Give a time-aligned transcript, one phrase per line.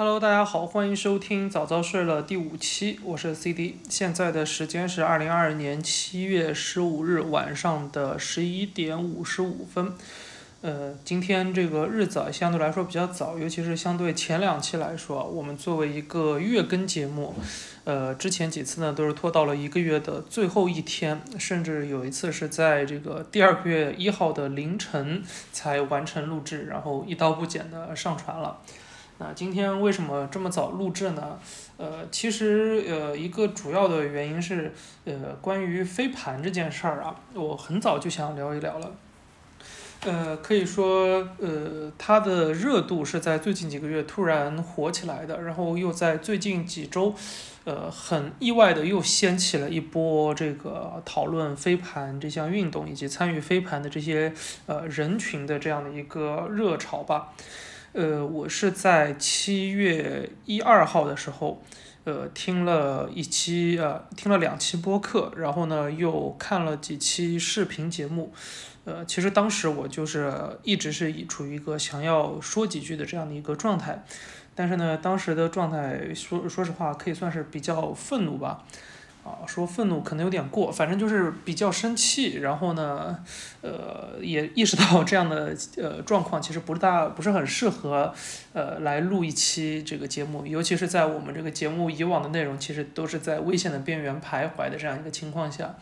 [0.00, 9.92] Hello，大家好，欢迎收听早早睡了第五期，我是 CD，现在的时间是二零二二年七月十五日晚上的十一点五十五分。
[10.60, 17.34] 呃，今天这个日子，相对来说比较早，尤其是相对前两期来说，我们作为一个月更节目，
[17.82, 28.58] 呃，之前几次呢都是拖到了一个月的最后一天，甚至有一次是在这个第二个月一号的凌晨才完成录制，然后一刀不剪的上传了。
[29.20, 31.40] 那今天为什么这么早录制呢？
[31.76, 34.72] 呃，其实呃一个主要的原因是，
[35.04, 38.92] 呃关于飞盘这件事儿啊，我很早就想聊一聊了。
[40.04, 47.12] 呃，可以说呃它的热度是在最近几个月突然火起来的，然后又在最近几周，
[47.64, 54.32] 呃很意外的又掀起了一波这个讨论飞盘这项运动以及参与飞盘的这些
[54.66, 57.32] 呃人群的这样的一个热潮吧。
[57.92, 61.62] 呃，我是在七月一二号的时候，
[62.04, 68.32] 呃，听了一期呃，听了两期播客，然后呢，又看了几期视频节目，
[68.84, 74.04] 呃，其实当时我就是一直是以处于一个想要说几句的这样的一个状态，
[74.54, 78.64] 但是呢，当时的状态说说实话可以算是比较愤怒吧。
[79.28, 83.18] 啊，说愤怒可能有点过，反正就是比较生气，然后呢，
[83.60, 88.14] 呃，也意识到 这样的呃状况其实不大不是很适合，
[88.54, 95.74] 呃，来录一期这个节目，尤其是在我们这个节目以往的内容其实都是在危险的边缘徘徊的这样一个情况下，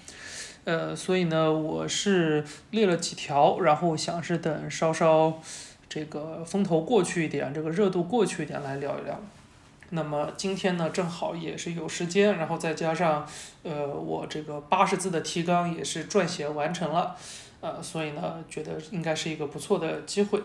[0.65, 5.41] 呃，所以呢，我是列了几条，然后想是等稍稍
[5.89, 9.21] 这个风头过去一点，这个热度过去一点来聊一聊。
[9.91, 13.25] 那么今天呢，正好也是有时间，然后再加上，
[13.63, 17.15] 呃，我这个八十字的提纲也是撰写完成了，
[17.61, 20.43] 呃，所以呢，觉得应该是一个不错的机会。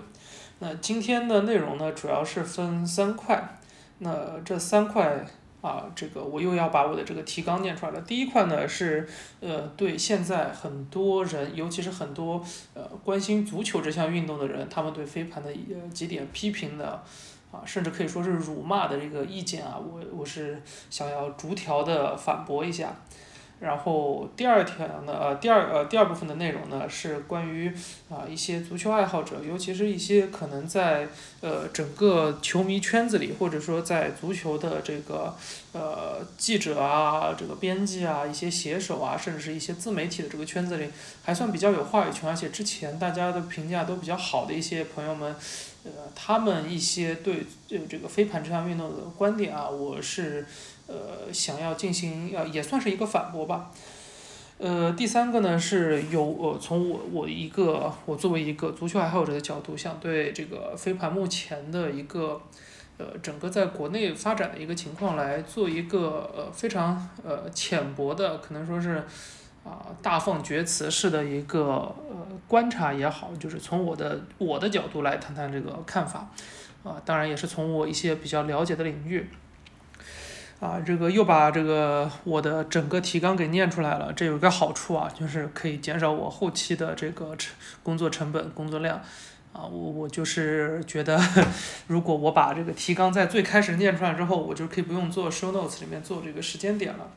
[0.60, 3.58] 那今天的内容呢，主要是分三块。
[3.98, 5.26] 那这三块
[5.62, 8.02] 啊，这个我又要把我的这个提纲念出来了。
[8.02, 9.08] 第一块呢是，
[9.40, 12.44] 呃，对现在很多人，尤其是很多
[12.76, 15.52] 呃关心足球这项运动的人，他们对飞盘的
[15.92, 17.04] 几点批评的。
[17.52, 22.96] 啊，甚至可以说是辱骂的这个意见啊，我我是想要逐条的反驳一下。
[23.60, 27.72] 然后第二条呢，呃，第二呃第二部分的内容呢是关于
[28.10, 31.08] 啊一些足球爱好者，尤其是一些可能在
[31.42, 35.36] 呃整个球迷圈子里，或者说在足球的这个
[35.74, 40.90] 呃记者啊、这个编辑啊、一些写手啊，甚至是一些自媒体的这个圈子里，
[41.24, 45.36] 还算比较有话语权，而且之前大家的评价都比较好的一些朋友们。
[45.84, 50.46] 呃，他们一些对这这个飞盘这项运动的观点啊，我是
[50.88, 53.72] 呃想要进行呃也算是一个反驳吧。
[54.60, 62.40] 呃，第三个呢是有呃从我我一个我作为一个足球爱好者的角度，想对这个飞盘目前的一个
[62.98, 69.04] 呃整个在国内发展的一个情况来做一个呃非常呃浅薄的可能说是。
[69.64, 71.64] 啊，大放厥词式的一个
[72.10, 76.28] 呃观察也好，就是从我的我的角度来谈谈这个看法，
[76.84, 79.30] 啊，当然也是从我一些比较了解的领域，
[80.60, 88.98] 啊，这个又把这个我的整个提纲给念出来了，这有一个好处啊，就是可以减少我后期的这个成工作成本、工作量，
[89.54, 91.22] 啊，我我就是觉得，
[91.86, 97.08] 如果我把这个提纲在最开始念出来之后，我就可以不用做 show notes 里面做这个时间点了。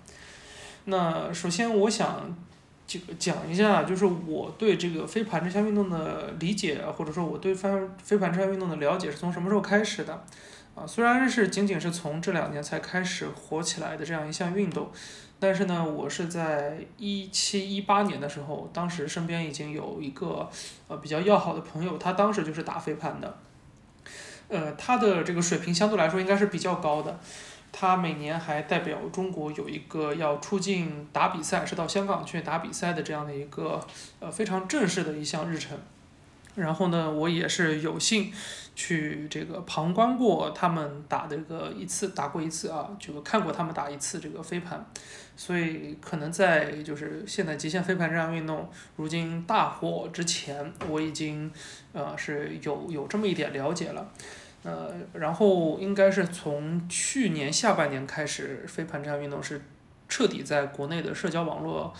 [0.84, 2.36] 那首先我想
[2.86, 7.70] 这个讲一下，就是我对这个飞盘这项运动的理解，或者说我对飞
[8.02, 10.24] 飞盘这项运动的了解是从什么时候开始的？
[10.74, 14.90] 啊，虽然是仅仅是从这两年才开始火起来的这样一项运动，
[15.38, 20.50] 但是呢，我是在一七一八年的时候，当时身边已经有一个
[20.88, 23.38] 呃比较要好的朋友，他当时就是打飞盘的，
[24.48, 27.20] 呃，他的这个水平相对来说应该是比较高的。
[27.76, 33.84] 他每年还代表中国有一个要出境打比赛，是到香港去打比赛的这样的一个
[34.20, 35.76] 呃非常正式的一项日程。
[36.54, 38.32] 然后呢，我也是有幸
[38.76, 44.86] 去这个旁观过他们打的个一次，打过一次啊，就看过他们打一次这个飞盘。
[45.36, 51.50] 所以可能在就是现在极限飞盘这项运动如今大火之前，我已经
[51.92, 54.08] 呃是有有这么一点了解了。
[54.64, 59.62] 呃，然后应该是从去年下半年开始，飞盘这项运动是
[60.08, 61.94] 彻底在国内的社交网络，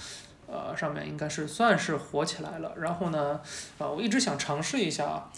[0.47, 2.73] 呃上面应该是算是火起来了。
[2.79, 3.41] 然后呢，
[3.79, 5.31] 啊，我一直想尝试一下。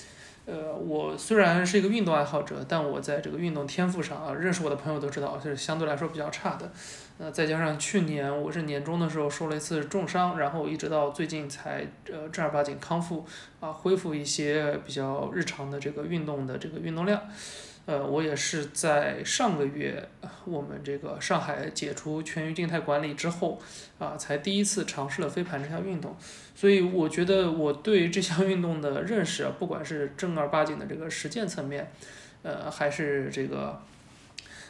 [0.47, 6.71] 呃，我虽然是一个运动爱好者，但我在这个运动天赋上啊，认识我的朋友都知道，就是相对来说比较差的。
[7.19, 13.25] 呃，再加上去年我是年终的时候受了一次重伤，然后一直到最近才呃正儿八经康复，
[13.59, 17.23] 啊，恢复一些比较日常的这个运动的这个运动量。
[17.87, 20.07] 呃，我也是在上个月
[20.45, 23.59] 我们这个上海解除全域静态管理之后，
[23.99, 26.15] 啊，才第一次尝试了飞盘这项运动，
[26.55, 31.91] 所以我觉得我对这项运动的认识啊，不管是正儿八经的这个实践层面，
[32.43, 33.81] 呃，还是这个。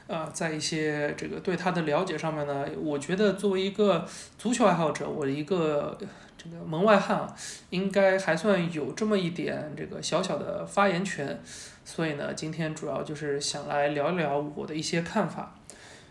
[0.09, 4.07] 呃，在一些这个对他的了解上面呢，我觉得作为一个
[4.39, 5.99] 足球爱好者，我一个
[6.39, 7.37] 这个门外汉啊，
[7.71, 11.37] 应该还算有这么一点这个小小的发言权，
[11.85, 15.57] 所以呢，今天主要就是想来聊一聊我的一些看法。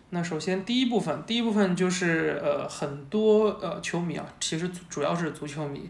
[0.09, 5.89] 那首先第一部分，第一部分就是呃很多呃球迷啊，其实主要是足球迷，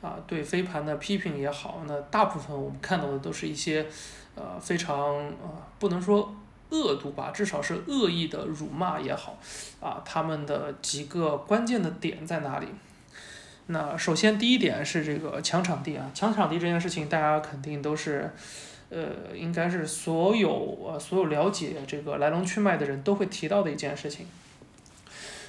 [0.00, 3.86] 啊对飞盘的批评也好，那大部分我们看到的都是一些
[4.34, 6.34] 呃非常呃不能说。
[6.72, 9.38] 恶毒吧，至少是恶意的辱骂也好，
[9.78, 12.66] 啊，他们的几个关键的点在哪里？
[13.66, 18.28] 那首先第一点是这个抢场地啊，抢场地这件事情，大家肯定都是，
[18.88, 24.26] 呃，应该是所有呃所有了解这个来龙去脉的人都会提到的一件事情。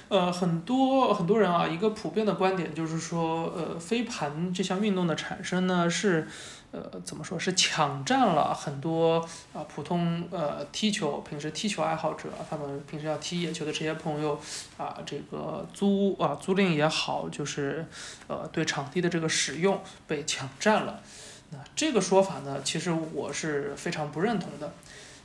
[0.08, 6.28] 呃，很多很多人啊，一个普遍的观点就是说，呃，飞盘这项运动的产生呢是。
[6.74, 9.20] 呃，怎么说是抢占了很多
[9.52, 14.40] 啊普通呃踢球平时踢球爱好者他们平时要踢野球的这些朋友
[14.76, 17.86] 啊这个租啊租赁也好就是
[18.26, 21.00] 呃对场地的这个使用被抢占了，
[21.50, 24.72] 那这个说法呢其实我是非常不认同的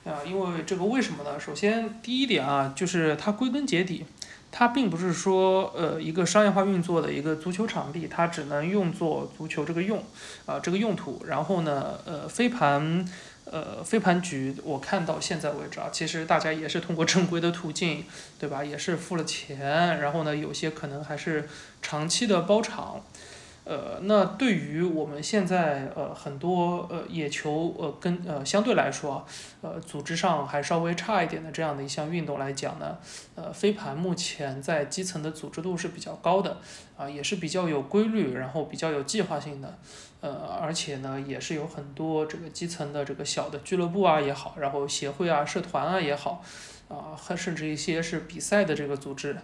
[0.06, 1.40] 啊因为这个为什么呢？
[1.40, 4.06] 首先第一点啊就是它归根结底。
[4.52, 10.04] 它并不是说，呃，一个商业化运作的一个足球场地，它只能用作足球这个用，
[10.46, 11.22] 啊，这个用途。
[11.28, 13.06] 然后呢，呃，飞盘，
[13.46, 18.06] 呃，飞盘局，我看到现在为止啊，其实大家也是通过正规的途径，
[18.40, 18.64] 对吧？
[18.64, 21.48] 也是付了钱，然后呢，有些可能还是
[21.82, 23.02] 长期的包场。
[23.70, 29.24] 呃，那对于我们现在呃很多呃野球呃跟呃相对来说，
[29.62, 32.98] 呃组织上还稍微差一点的这样的一项运动来讲呢，
[33.36, 36.58] 呃飞盘目前在基层的组织度是比较高的，
[36.98, 39.78] 啊也是比较有规律，然后比较有计划性的，
[40.22, 46.44] 呃而且呢也是有很多这个基层的这个小的俱乐部啊也好，然后协会啊社团啊也好，
[46.90, 49.38] 啊还甚至一些是比赛的这个组织。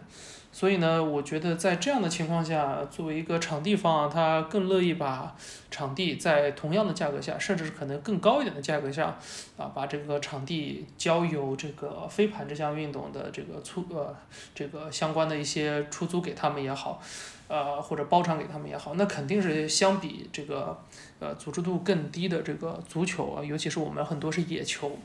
[0.52, 5.36] 所以呢，我觉得在这样的情况下，作为一个场地方，他更乐意把
[5.70, 9.18] 场地在同样的价格下，甚至是可能更高一点的价格下，
[9.58, 14.16] 啊，把这个场地交由这个飞盘这项运动的这个出呃
[14.54, 17.02] 这个相关的一些出租给他们也好，
[17.50, 20.82] 呃或者包场给他们也好，那肯定是相比这个
[21.20, 24.98] 呃组织度更低的这个足球啊，尤其是我们很多是野球，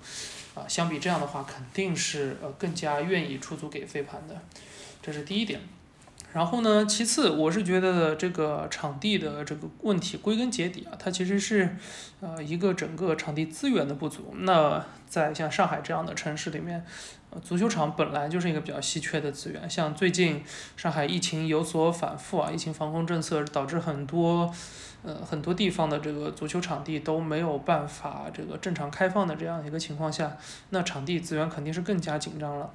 [0.55, 4.41] 啊，相比这样的话，肯定是呃更加愿意出租给飞盘的。
[5.02, 5.61] 这是第一点，
[6.32, 11.76] 然后呢，其次我是觉得这个场地的这个问题归根结底啊，它其实是，
[12.20, 14.35] 呃，一个整个场地资源的不足。
[14.41, 16.85] 那在像上海这样的城市里面，
[17.31, 19.69] 呃足球场本来就是一个比较稀缺的资源。
[19.71, 20.43] 像最近
[20.77, 24.53] 上海疫情有所反复啊，疫情防控政策导致很多，
[25.03, 30.37] 呃，很多地方的这个足球场地都没有办法这个正常开放的这样一个情况下，
[30.71, 32.71] 那场地资源肯定是更加紧张了。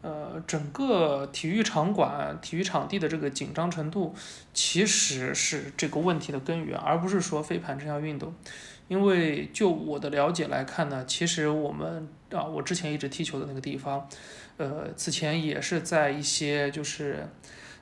[0.00, 4.14] 呃，整个体育场馆、体育场地的这个紧张程度，
[4.54, 8.32] 其实是这个问题的根源，而不是说飞盘这项运动。
[8.88, 14.08] 因为就我的了解来看呢，其实我们啊，我之前一直踢球的那个地方，
[14.56, 17.28] 呃，此前也是在一些就是。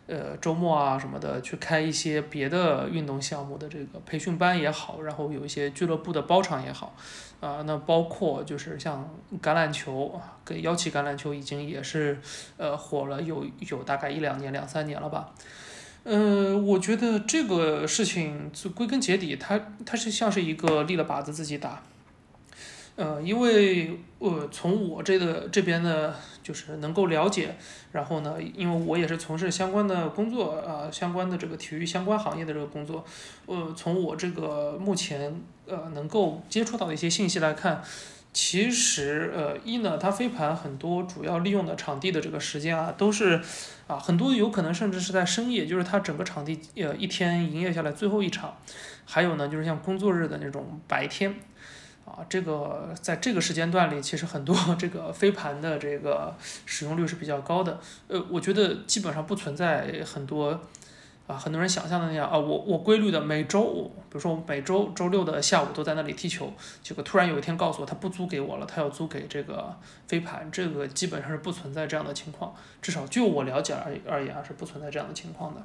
[0.08, 6.94] 呃，周末啊什么的，去开一些别的运动项目的这个培训班也好，然后有一些俱乐部的包场也好，
[7.40, 12.20] 啊，那包括就是像橄榄球啊，跟幺旗橄榄球已经也是
[12.56, 15.34] 呃火了有有大概一两年两三年了吧，
[16.08, 21.82] 嗯，我觉得这个事情归根结底，它它是像是一个立了靶子自己打。
[22.94, 27.56] 呃，因为呃，从我这个这边呢，就是能够了解，
[27.90, 33.04] 然后呢，因为我也是从事相关的工作啊，相关的这个体育相关行业的这个工作，
[33.46, 37.82] 呃，从我这个目前呃能够接触到的一些信息来看，
[38.36, 43.40] 其实呃一呢，它飞盘很多主要利用的场地的这个时间啊，都是
[43.86, 48.54] 啊很多有可能甚至是在深夜，就是它整个场地呃一天营业下来最后一场，
[49.06, 51.34] 还有呢就是像工作日的那种白天。
[52.04, 57.80] 啊，这个在这个时间段里，其实很多 这个飞盘的这个使用率是比较高的。
[58.06, 60.60] 呃，我觉得基本上不存在很多
[61.26, 66.52] 啊，很多人想象的那样啊，我我规律的每周五，比如说我每周周六的下午都在那里踢球，
[66.82, 75.62] 结果突然有一天告诉我他不租给我了，他要租给这个飞盘，这个基本上是不存在这样的情况，至少就我了解而而言啊，是不存在这样的情况的。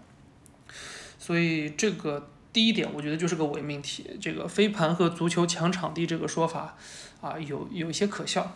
[1.19, 2.27] 所以这个。
[2.53, 6.75] 第一点，我觉得就是个伪命题，这个飞盘和足球抢场地这个说法
[7.21, 8.51] 啊，有有一些可笑。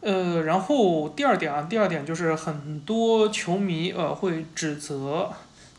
[0.00, 5.32] 呃，然后第二点啊，第二点就是很多球迷呃会指责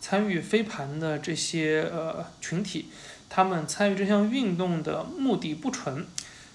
[0.04, 2.88] 参与飞盘的这些呃群体，
[3.30, 6.06] 他们参与这项运动的目的不纯，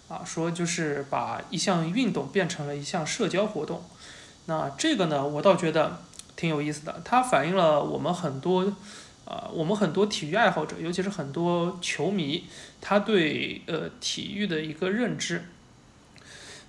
[0.07, 3.83] 啊，说就是把一项运动变成了一项社交活动。
[4.45, 6.03] 那这个呢，我倒觉得
[6.37, 8.71] 挺有意思的，它反映了我们很多
[9.25, 12.45] 啊，我们很多体育爱好者，尤其是很多球迷，
[12.83, 15.47] 他对呃体育的一个认知。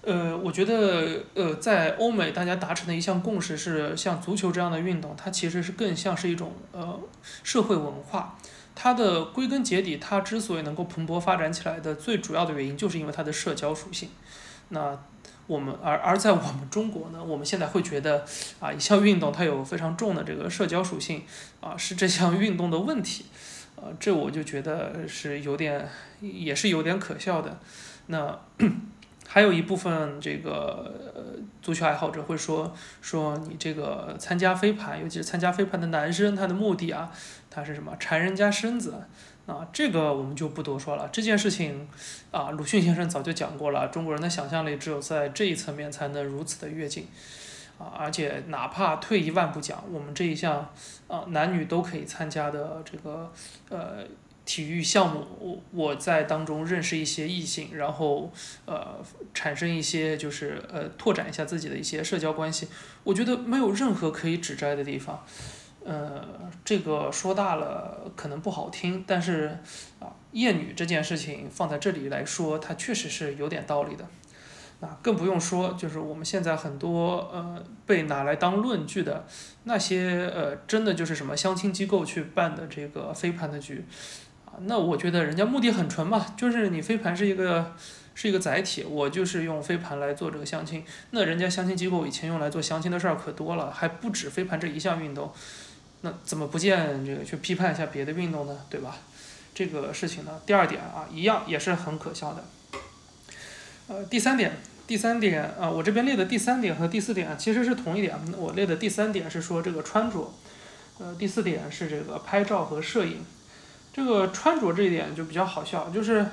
[0.02, 6.98] 呃，我觉得，呃，在欧美大家达成的一项共识是，像足球这样的运动，它其实是更像是一种呃
[7.44, 8.38] 社会文化。
[8.74, 14.08] 它的归根结底，它之所以能够蓬勃发展起来的最主要的原因，就是因为它的社交属性。
[14.70, 14.98] 那
[15.48, 18.24] 我们而而在我们中国呢，我们现在会觉得
[18.62, 21.24] 啊，一项运动它有非常重的这个社交属性
[21.60, 23.26] 啊，是这项运动的问题。
[23.76, 25.90] 呃，这我就觉得是有点，
[26.22, 27.60] 也是有点可笑的。
[28.08, 28.40] 那。
[29.32, 31.22] 还有一部分这个呃
[31.62, 37.12] 足球爱好者会说说你这个参加飞盘，尤其是参加飞盘的男生，他的目的啊，
[37.48, 38.96] 他是什么缠人家身子
[39.46, 39.68] 啊？
[39.72, 41.08] 这个我们就不多说了。
[41.12, 41.88] 这件事情
[42.32, 47.08] 啊，鲁迅先生早就讲过了，中国人的想象力只有在这一层面才能如此的跃进
[47.78, 47.94] 啊！
[48.00, 50.68] 而且哪怕退一万步讲，我们这一项
[51.08, 53.32] 啊男女都可以参加的这个
[53.70, 54.04] 呃。
[54.50, 58.34] 体育项目，我我在当中认识一些异性，然后
[58.66, 58.98] 呃
[59.32, 62.68] 产生一些就是呃拓展一下自己的一些社交关系，
[63.04, 65.24] 我觉得没有任何可以指摘的地方，
[65.86, 66.28] 呃
[66.66, 69.60] 这个说大了可能不好听，但是
[70.00, 74.08] 啊厌女这件事情放在这里来说，它确实是有点道理的，
[74.80, 79.28] 那更不用说就是我们现在很多呃被拿来当论据的
[79.66, 83.86] 那些呃真的就是什么相亲机构去办的这个飞盘的局。
[84.64, 87.74] 那我觉得人家目的很纯嘛，就是你飞盘是一个
[88.16, 90.84] 是一个载体，我就是用飞盘来做这个相亲。
[91.12, 95.32] 那人家相亲机构以前用来做相亲的事儿可多了，还不止飞盘这一项运动。
[96.02, 98.58] 那怎么不见这个去批判一下别的运动呢？
[98.70, 98.98] 对吧？
[99.54, 102.44] 这个事情呢，第二点啊，一样也是很可笑的。
[103.88, 104.54] 呃，第三点，
[104.88, 108.18] 第三点啊，我这边列的第三点和第四点其实是同一点。
[108.38, 110.34] 我列的第三点是说这个穿着，
[111.00, 113.26] 呃，第四点是这个拍照和摄影。
[114.00, 116.26] 这个穿着这一点就比较好笑，就是，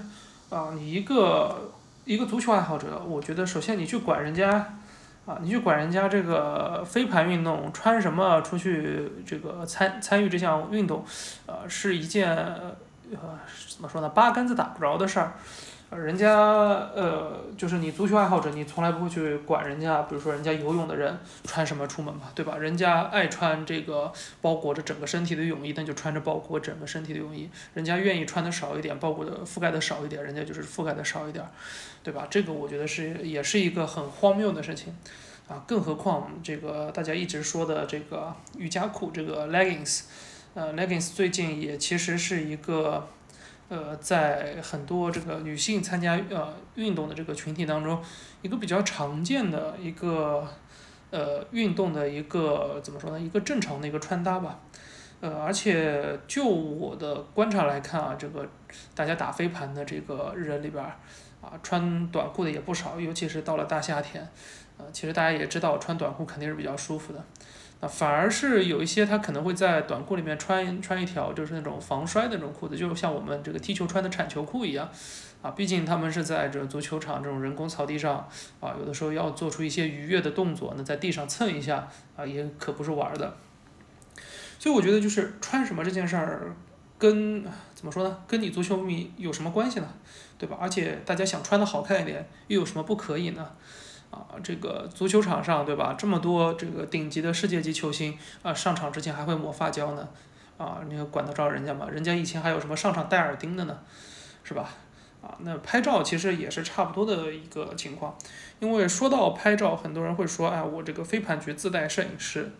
[0.50, 1.72] 啊，你一个
[2.04, 4.74] 一个足球爱好者，我觉得首先你去管人家，
[5.26, 11.04] 啊，你去管人家这个飞盘运动穿什么出去这个参参与这项运动，
[11.46, 15.32] 呃，是一件呃怎么说呢，八竿子打不着的事儿。
[15.90, 22.56] 人家呃，就是你足球爱好者，你从来不会去管人家，比如说人家游泳的人穿什么出门嘛，对吧？
[22.58, 24.12] 人家爱穿这个
[24.42, 27.48] 包裹着整个身体的泳衣，那就穿着包裹整个身体的泳衣。
[27.74, 31.44] 人家愿意穿的少一点，包裹的覆盖的少一点，人家就是覆盖的少一点，
[32.02, 32.26] 对吧？
[32.28, 34.92] 这个我觉得是也是一个很荒谬的事情，
[35.48, 40.02] 啊，更何况这个大家一直说的这个瑜伽裤这个 leggings，
[40.54, 43.08] 呃，leggings 最近也其实是一个。
[43.68, 48.00] 呃，在很多这个女性参加呃运动的这个群体当中，
[48.42, 50.46] 一个比较常见的一个
[51.10, 53.20] 呃运动的一个怎么说呢？
[53.20, 54.60] 一个正常的一个穿搭吧。
[55.20, 58.46] 呃，而且就我的观察来看啊，这个
[58.94, 60.94] 大家打飞盘的这个人里边儿
[61.40, 64.28] 啊，穿短裤的也不少，尤其是到了大夏天。
[64.76, 67.24] 呃，其实大家也知道，穿短裤肯定是比较舒服的。
[67.80, 74.88] 啊，反而是有一些他可能会在短裤里面穿穿一条就是那种防摔的那种裤子，就像我们这个踢球穿的铲球裤一样，
[75.42, 78.26] 啊，毕竟他们是在这足球场这种人工草地上，
[78.60, 83.36] 啊，有的时候要做出一些愉悦的动作，那在地上蹭一下，啊，也可不是玩的。
[84.58, 86.56] 所以我觉得就是穿什么这件事儿，
[86.96, 89.88] 跟怎么说呢，跟你足球迷有什么关系呢？
[90.38, 90.56] 对吧？
[90.58, 93.50] 而且大家想穿的好看一点，又有什么不可以呢？
[94.10, 95.94] 啊，这个足球场上，对吧？
[95.98, 100.08] 这么多这个顶级的世界级球星啊，上场之前还会抹发胶呢，
[100.56, 101.88] 啊，你管得着人家吗？
[101.90, 103.78] 人家以前还有什么上场戴耳钉的呢，
[104.44, 104.70] 是吧？
[105.22, 108.16] 啊，那拍照其实也是差不多的一个情况，
[108.60, 112.52] 因为说到拍照，很多人会说，哎，我这个飞盘局自带摄影师，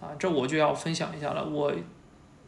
[0.00, 1.72] 啊，这我就要分享一下了，我。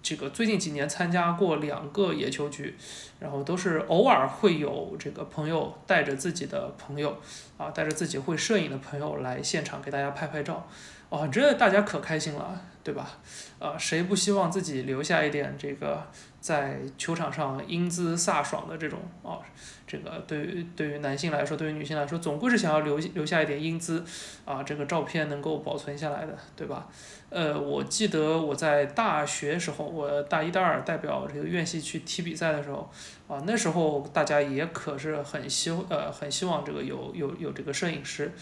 [0.04, 2.76] 这个最近几年参加过两个野球局，
[3.18, 7.16] 然后都是偶尔会有这个朋友带着自己的朋友，
[7.56, 10.68] 啊，带着自己会摄影的朋友来现场给大家拍拍照，
[11.08, 13.12] 哦，这大家可开心了，对吧？
[13.58, 16.06] 啊，谁不希望自己留下一点这个
[16.40, 19.38] 在球场上英姿飒爽的这种啊？
[19.86, 24.02] 这个对于对于男性来说，对于女性来说，总归是想要留留下一点英姿
[24.44, 26.88] 啊，这个照片能够保存下来的，对吧？
[27.28, 32.90] 呃，我记得我在大学时候，我大一、大二代表这个院系去踢比赛的时候，
[33.28, 38.32] 啊，那时候大家也可是很希呃很希望这个有有有这个摄影师，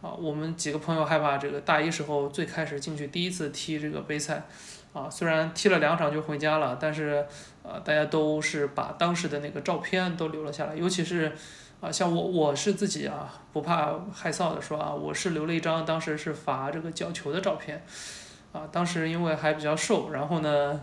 [0.00, 4.42] 啊，我们几个朋友害怕这个大一时候最开始进去第一次踢这个杯赛，
[4.92, 7.26] 啊，虽然踢了两场就回家了，但是
[7.62, 11.32] 呃大家都是把当时的那个照片都留了下来，尤其是
[11.80, 17.84] 啊像我我是自己啊不怕害臊的说啊，我是留了一张当时是罚这个角球的照片。
[18.50, 20.80] 啊，当时因为还比较瘦，然后呢，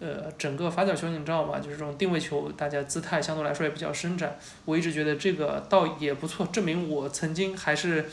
[0.00, 1.58] 呃，整个罚角球你知道吗？
[1.58, 4.38] 就是这种定位球，大家姿态相对来说也比较伸展。
[4.66, 8.04] 我一直觉得这个倒也不错，证明我曾经还是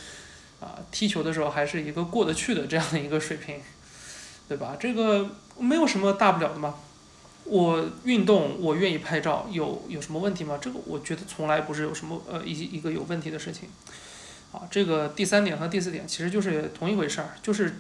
[0.64, 3.60] 啊踢球的时候还是一个过得去的这样的一个水平，
[4.48, 4.78] 对吧？
[4.80, 5.30] 这个
[5.60, 6.76] 没有什么大不了的嘛。
[7.44, 10.58] 我运动，我愿意拍照，有有什么问题吗？
[10.62, 13.68] 这个我觉得从来不是有什么呃一一个有问题的事情。
[14.52, 17.76] 啊，这个第三点和第四点其实就是同一回事儿，就是。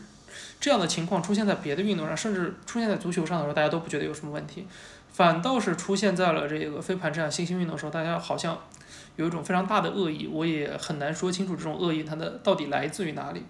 [0.60, 4.66] 这样的情况出现在别的运动上，甚至出现在足球上的时候，大家都不觉得有什么问题，
[5.12, 8.58] 反倒是出现在了这个飞盘这样新兴运动的时候，大家好像
[9.16, 13.44] 有一种非常大的恶意，我也很难说清楚这种恶意它的到底来自于哪里。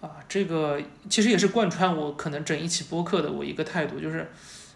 [0.00, 4.28] 啊，这个其实也是贯穿我可能整一期播客的我一个态度，就是，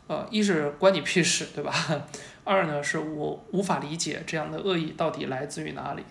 [0.07, 1.75] 呃，一是关你屁事，对吧？
[2.45, 6.05] 二呢是我无法理解这样的恶意到底来自于哪里。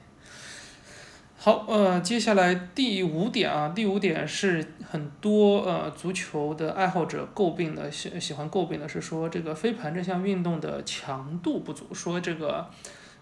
[1.38, 12.70] 好，呃，接下来第五点啊，第五点是很多呃足球的爱好者诟病的，喜喜欢诟病的是说这个飞盘这项运动的强度不足，说这个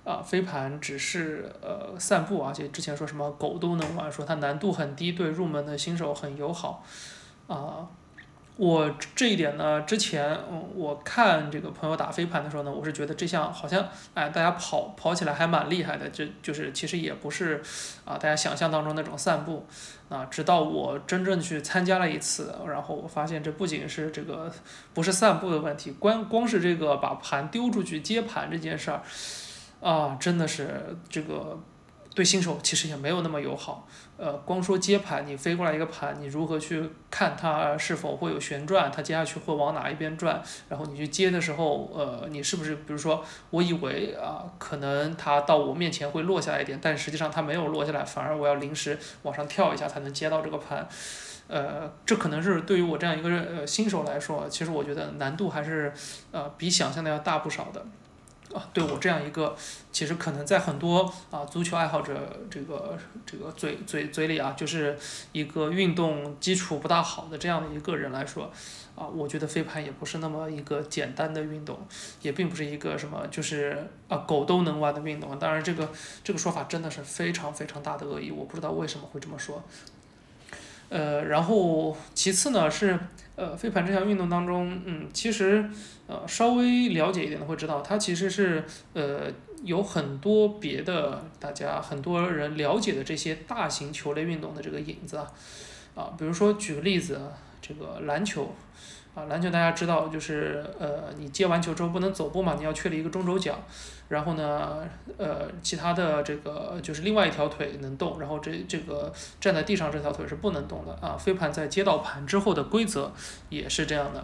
[0.03, 6.83] 啊飞盘只是呃散步，而且之前说什么狗都能玩，说它难度很低，对入门的新手很友好，
[7.47, 7.87] 啊。
[8.55, 10.37] 我这一点呢，之前，
[10.75, 13.83] 我看这个朋友打飞盘的时候呢，我是觉得这项好像，
[14.13, 17.59] 哎，大家跑跑起来还蛮厉害的，就就是其实也不是，
[18.05, 19.65] 啊，大家想象当中那种散步，
[20.07, 24.53] 啊，直到我真正去参加了一次，然后我发现这不仅是这个
[24.93, 29.01] 不是散步的问题，光光是这个把盘丢出去接盘这件事儿，
[29.83, 31.59] 啊，真的是这个。
[32.15, 33.87] 对新手其实也没有那么友好，
[34.17, 50.87] 呃，光说接盘，你飞过来一个盘，你如何去看它是否会有旋转，它接下去会往哪一边转，然后你去接的时候，呃，你是不是，比如说，我以为啊，可能它到我面前会落下来一点，但实际上它没有落下来，反而我要临时往上跳一下才能接到这个盘，
[51.47, 55.91] 呃，这可能是对于我这样一个呃新手来说，其实我觉得难度还是
[56.29, 57.83] 呃比想象的要大不少的。
[58.53, 59.55] 啊，对我这样一个，
[59.91, 62.13] 其实可能在很多啊足球爱好者
[62.49, 64.97] 这个这个嘴嘴嘴里啊，就是
[65.31, 68.51] 一个运动基础不大好的这样的一个人来说，
[68.95, 71.79] 啊，我觉得飞盘也不是那么一个简单的运动，
[72.21, 75.37] 也并不是一个什么就是啊狗都能玩的运动。
[75.39, 75.89] 当然，这个
[76.23, 79.63] 这个说法真的是非常非常大的恶意，我不知道为什么会这么说。
[80.93, 82.99] 呃，然后其次呢是。
[83.35, 85.67] 呃，飞盘这项运动当中，嗯，其实，
[86.05, 89.21] 呃，稍微了解一点的会知道，它其实是呃
[89.63, 95.31] 有很多别的大家很多人了解的这些大型球类运动的这个影子啊，
[95.95, 97.19] 啊，比如说举个例子，
[97.59, 98.53] 这个篮球。
[99.15, 103.59] 啊，篮球大家知道，就是呃，你接完球之后不能走步嘛，你要确立一个中轴脚，
[104.13, 111.17] 然后呢，呃，其他的这个就是另外一条腿能动，然后这这个站在地上这条腿是不能动的啊。
[111.17, 113.11] 飞盘在接到盘之后的规则
[113.49, 114.23] 也是这样的。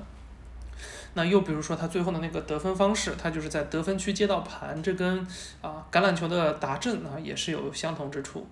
[1.15, 5.25] 那又比如说它最后的那个得分方式，它就是在得分区接到盘，这跟
[5.63, 8.45] 啊橄榄球的达阵啊也是有相同之处。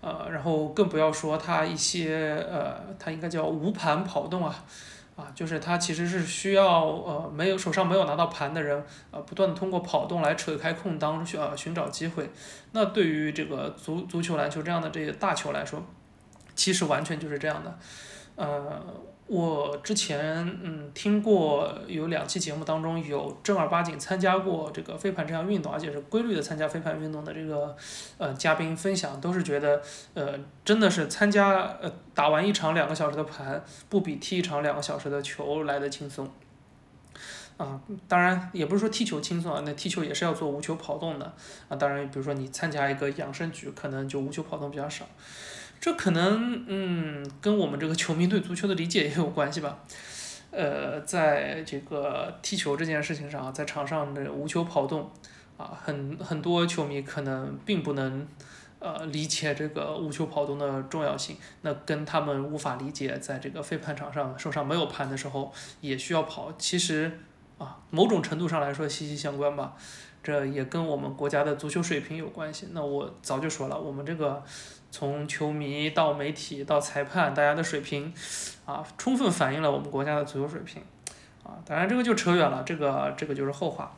[0.00, 4.64] 呃，然后更不要说它一些呃，它应该叫无盘跑动啊。
[5.16, 12.30] 啊，就是他其实是需要呃没有手上没有拿到盘的人，呃不断的通过跑动来扯开空当，呃寻找机会。
[12.72, 15.82] 那对于这个足足球、篮球这样的这些大球来说，
[16.54, 17.78] 其实完全就是这样的，
[18.36, 18.82] 呃。
[19.26, 27.74] 我之前嗯听过有两期节目当中有正儿八经参加过这个飞盘这项运动，而且是规律的参加飞盘运动的这个
[28.18, 29.80] 呃嘉宾分享，都是觉得
[30.12, 36.30] 呃真的是参加呃打完一场两个小时的盘，不比踢一场两个小时的球来的轻松。
[37.56, 41.32] 啊，当然也不是说踢球轻松啊，那踢球也是要做无球跑动的
[41.68, 41.76] 啊。
[41.76, 45.06] 当然，比如说你参加一个养生局，可能就无球跑动比较少。
[45.80, 49.78] 这可能嗯，跟我们这个球迷对足球的理解也有关系吧。
[50.50, 55.10] 呃，在这个踢球这件事情上，在场上的无球跑动，
[55.56, 58.26] 啊，很很多球迷可能并不能，
[58.78, 67.20] 呃理解这个无球跑动的重要性，那跟他们无法理解在这个飞盘场上手上没有盘的时候也需要跑，其实
[67.58, 69.74] 啊某种程度上来说息息相关吧。
[70.22, 72.68] 这也跟我们国家的足球水平有关系。
[72.72, 74.42] 那我早就说了，我们这个
[74.96, 78.14] 从球迷到媒体到裁判，大家的水平
[78.64, 80.80] 啊，充分反映了我们国家的足球水平。
[81.42, 83.92] 啊，当然这个就扯远了，这个这个就是后话。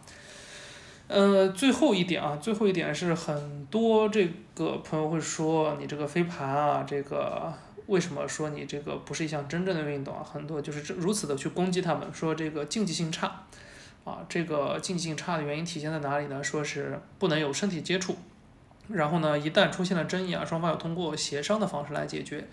[1.06, 7.52] 呃，最后一点啊，最后一点是很多这个朋友会说你这个飞盘啊，这个
[7.88, 10.24] 为什么说你这个不是一项真正的运动啊？
[10.24, 13.42] 很多就是如此的去攻击他们，说这个竞技性差。
[14.04, 16.42] 啊，这个竞技性差的原因体现在哪里呢？
[16.42, 18.16] 说是不能有身体接触，
[18.88, 22.46] 然后呢，一旦出现了争议啊，双方要通过协商的方式来解决。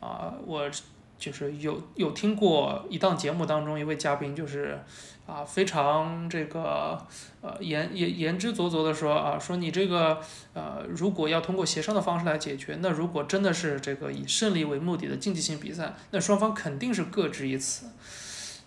[0.00, 0.70] 啊，我
[1.18, 4.78] 就是有有听过一档节目当中一位嘉宾就是
[5.26, 7.04] 啊非常这个
[7.40, 10.20] 呃言言言之凿凿的说啊说你这个
[10.54, 17.86] 呃如果要通过协商的方式来解决，那如果真的是这个以胜利为目的的竞技性比赛，那双方肯定是各执一词。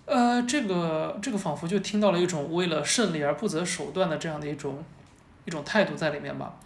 [0.05, 4.83] 呃，这个这个仿佛就听到了一种为了胜利而不择手段的这样的一种
[5.45, 6.59] 一种态度在里面吧，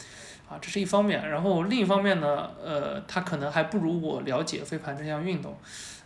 [0.50, 1.30] 啊，这是一方面。
[1.30, 5.58] 然后另一方面呢，呃，他可能还不如我了解飞盘这项运动，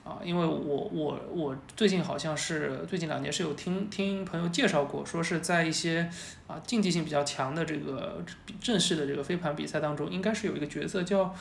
[0.04, 6.10] 啊，因为我我我最近好像是最近两年是有听听朋友介绍过，说是在一些
[6.48, 8.24] 啊竞技性比较强的这个
[8.62, 11.36] 正式的这个飞盘比赛当中，应该是有一个角色叫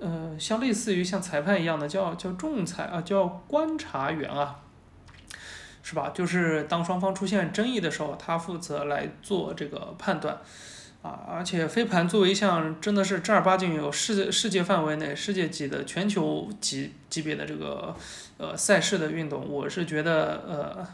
[0.00, 4.58] 呃像类似于像裁判一样的叫叫仲裁啊，叫观察员啊。
[5.84, 6.12] 是吧？
[6.14, 10.38] 就是当双方出现争议的时候，他负责来做这个判断，
[11.02, 17.94] 啊，而且飞盘作为一项真的是正儿八经有世界世界范围内、世界级的全球级级别的这个
[18.38, 20.86] 呃赛事的运动，我是觉得呃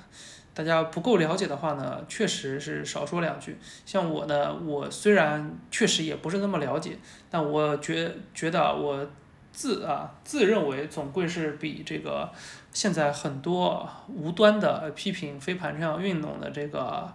[0.54, 3.58] 大家不够了解的话呢，确实是少说两句。
[3.84, 6.96] 像我呢，我虽然确实也不是那么了解，
[7.30, 9.06] 但我觉觉得我
[9.52, 12.30] 自啊自认为总归是比这个。
[12.70, 17.12] 现在很多无端的批评飞盘这项运动的这个，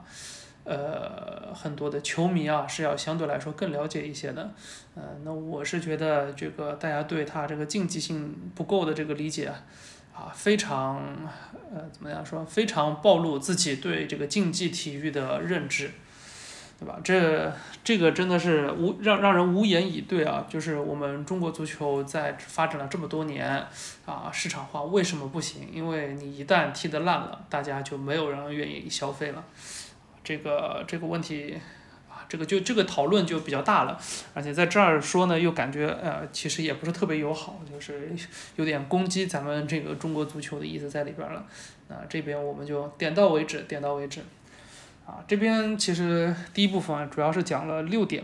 [0.63, 4.51] 呃，很多的球迷啊，是要相对来说更了解一些的。
[4.95, 9.51] 呃，那我是觉得这个大家对他这个竞技性不够的这个理解，
[10.13, 11.01] 啊，非常
[11.73, 15.91] 呃怎么样说，非常暴露自己对这个竞技体育的认知。
[16.79, 16.99] 对吧？
[17.01, 20.45] 这这个真的是无让让人无言以对啊！
[20.49, 23.65] 就是我们中国足球在发展了这么多年，
[24.05, 25.69] 啊，市场化为什么不行？
[25.71, 29.41] 因为你一旦踢得烂了，大家就没有人愿意消费了。
[30.23, 31.57] 这个这个问题
[32.09, 33.99] 啊，这个就这个讨论就比较大了。
[34.33, 38.11] 而且在这儿说呢，又感觉呃，其实也不是特别友好，就是
[38.55, 41.45] 有点攻击咱们这个中国足球的意思在里边了。
[41.89, 44.21] 啊，这边我们就点到为止，点到为止。
[45.05, 48.23] 啊，这边其实第一部分主要是讲了六点，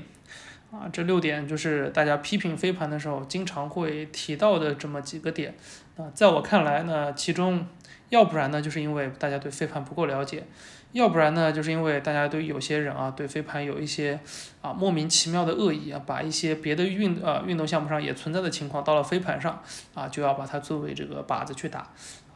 [0.72, 5.54] 啊，这六点就是大家批评飞盘的时候经常会提到的这么几个点。
[5.98, 7.68] 啊，在我看来呢，其中
[8.08, 10.46] 要不然呢，就是因为大家对飞盘不够了解，
[10.92, 14.20] 要不然呢，就是因为大家对有些人啊对飞盘有一些
[14.62, 19.62] 啊莫名其妙的恶意啊，把一些别的运呃运动项目上也存在的情况到了飞盘上
[19.94, 21.90] 啊，就要把它作为这个靶子去打，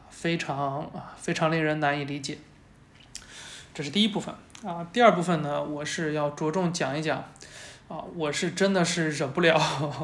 [0.08, 2.38] 非常啊非常令人难以理解。
[3.74, 4.32] 这是第一部分
[4.64, 7.18] 啊，第二部分呢，我是要着重讲一讲，
[7.88, 9.60] 啊，我是真的是忍不了，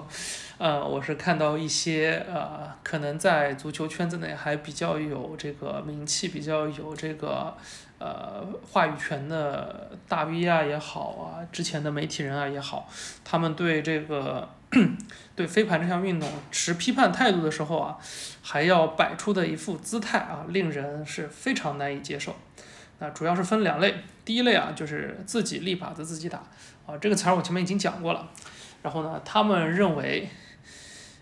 [0.59, 7.57] 呃，我是看到一些呃，可能在足球圈子内还比较有这个名气、比较有这个
[8.01, 12.89] 呃话语权的大 V 啊也好啊，之前的媒体人啊也好，
[13.25, 14.49] 他们对这个
[15.37, 17.99] 对飞盘这项运动持批判态度的时候啊，
[18.43, 22.35] 还要摆出的一副姿态啊，令人是非常难以接受。
[22.99, 26.39] 那主要是分两类，第一类啊，就是自己立靶子自己打，
[26.87, 28.29] 啊，这个词儿我前面已经讲过了。
[28.83, 30.29] 然后呢，他们认为，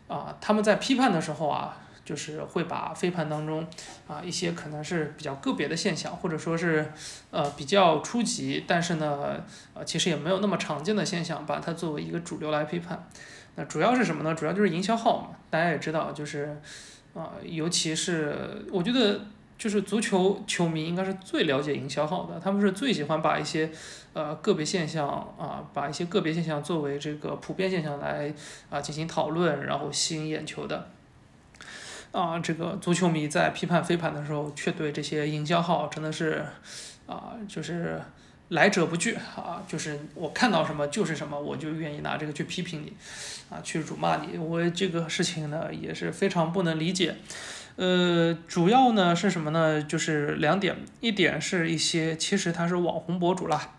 [0.06, 1.76] 啊，他们在批判的时候啊，
[2.08, 3.66] 就是会把飞盘当中
[4.06, 6.90] 啊一些可能是比较个别的现象，或者说是
[7.30, 9.44] 呃比较初级，但是呢，
[9.74, 13.06] 呃其实也没有那么常见的现象，把它作为一个主流来批判。
[13.56, 14.34] 那主要是什么呢？
[14.34, 16.58] 主要就是营销号嘛，大家也知道，就是
[17.12, 18.34] 啊，尤其是
[18.72, 19.20] 我觉得。
[19.58, 23.68] 就是足球球迷应该是最了解营销号的，他们是最喜欢把一些
[24.12, 28.32] 呃个别现象啊，把一些个别现象作为这个普遍现象来
[28.70, 30.88] 啊进行讨论，然后吸引眼球的。
[32.12, 36.44] 啊，这个足球迷在批判飞盘的时候，却对这些营销号真的是
[37.06, 38.00] 啊，就是
[38.48, 42.92] 来者不拒啊，就是我看到什么就是什么，我就愿意拿这个去批评你，
[43.50, 44.38] 啊，去辱骂你。
[44.38, 47.16] 我这个事情呢也是非常不能理解。
[47.76, 49.80] 呃，主要呢是什么呢？
[49.82, 53.74] 就是两点，一点是一些其实他是网红博主啦，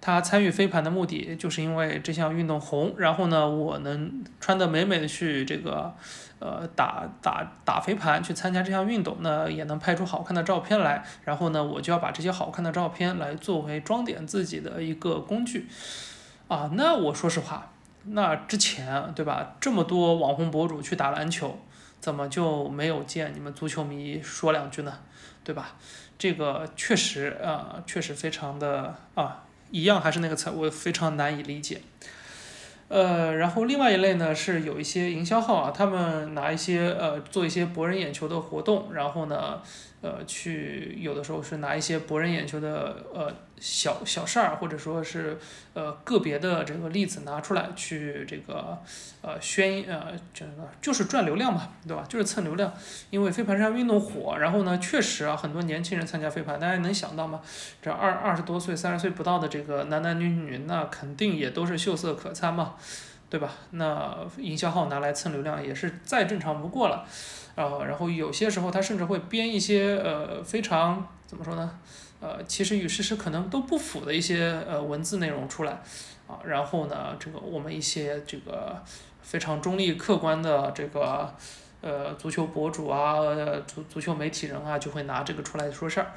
[0.00, 5.94] 他参与飞盘的目的就是因为这项运动红，然后呢，我能穿得美美的去这个，
[6.38, 15.68] 呃，打打打飞盘去参加这项运动，那也能拍出好看的照片来，然后呢，我就要把这些好看的照片来作为装点自己的一个工具，
[16.48, 17.72] 啊，那我说实话，
[18.04, 21.58] 那之前对吧，这么多网红博主去打篮球，
[22.00, 24.98] 怎么就没有见你们足球迷说两句呢？
[25.42, 25.76] 对吧？
[26.16, 31.82] 这个确实啊，确实非常的啊，一样还是那个词，我非常难以理解。
[32.88, 39.60] 呃，然后另外一类呢，是有一些营销号啊，他们拿一些呃做一些博人眼球的活动，然后呢。
[40.04, 43.32] 呃，去有的时候是拿一些博人眼球的呃
[43.66, 45.38] 小小事儿，或者说是
[45.72, 48.78] 呃个别的这个例子拿出来去这个
[49.22, 52.04] 呃宣呃这个就是赚流量嘛，对吧？
[52.06, 52.70] 就是蹭流量。
[53.08, 57.40] 因为飞盘这项运动火，然后呢，确实啊，很多年轻人参加飞盘，大家能想到吗？
[57.80, 62.74] 这二二十多岁、三十岁不到的这个男男女女，那肯定也都是秀色可餐嘛，
[63.30, 63.50] 对吧？
[63.70, 67.06] 那营销号拿来蹭流量也是再正常不过了。
[67.54, 71.78] 啊，然后有些时候他甚至会编一些呃非常怎么说呢，
[72.24, 75.72] 呃其实与事实可能都不符的一些呃文字内容出来，
[76.26, 78.82] 啊，然后呢这个我们一些这个
[79.20, 81.34] 非常中立客观的这个
[81.82, 83.20] 呃足球博主啊
[83.66, 86.12] 足足球媒体人啊就会拿这个出来说事儿，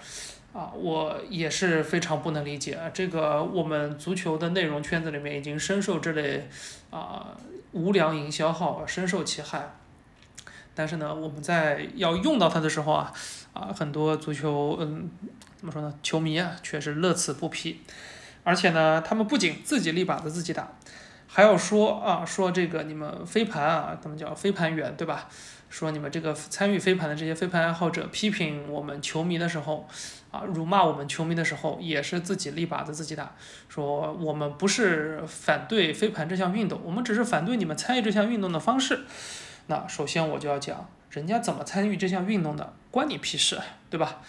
[0.53, 6.47] 啊我也是非常不能理解这个我们足球的内容圈子里面已经深受这类
[6.89, 7.35] 啊
[7.73, 9.73] 无良营销号深受其害。
[10.79, 13.11] 但是呢，我们在要用到它的时候啊，
[13.57, 15.09] 啊，很多足球，嗯，
[15.55, 15.91] 怎么说呢？
[16.03, 17.81] 球迷啊，却是乐此不疲。
[18.43, 20.71] 而且呢，他们不仅自己立靶子自己打，
[21.25, 25.27] 还要说啊，说这个你们飞盘啊，他们叫飞盘员，对吧？
[25.69, 29.85] 说你们这个参与飞盘的这些飞盘爱好者批评我们球迷的时候，
[30.31, 33.35] 啊，辱骂我们球迷的时候，也是自己立靶子自己打。
[33.67, 39.01] 说我们不是反对飞盘这项运动，我们只是反对你们参与这项运动的方式。
[39.65, 44.21] 那首先我就要讲，人家怎么参与这项运动的，关你屁事，对吧？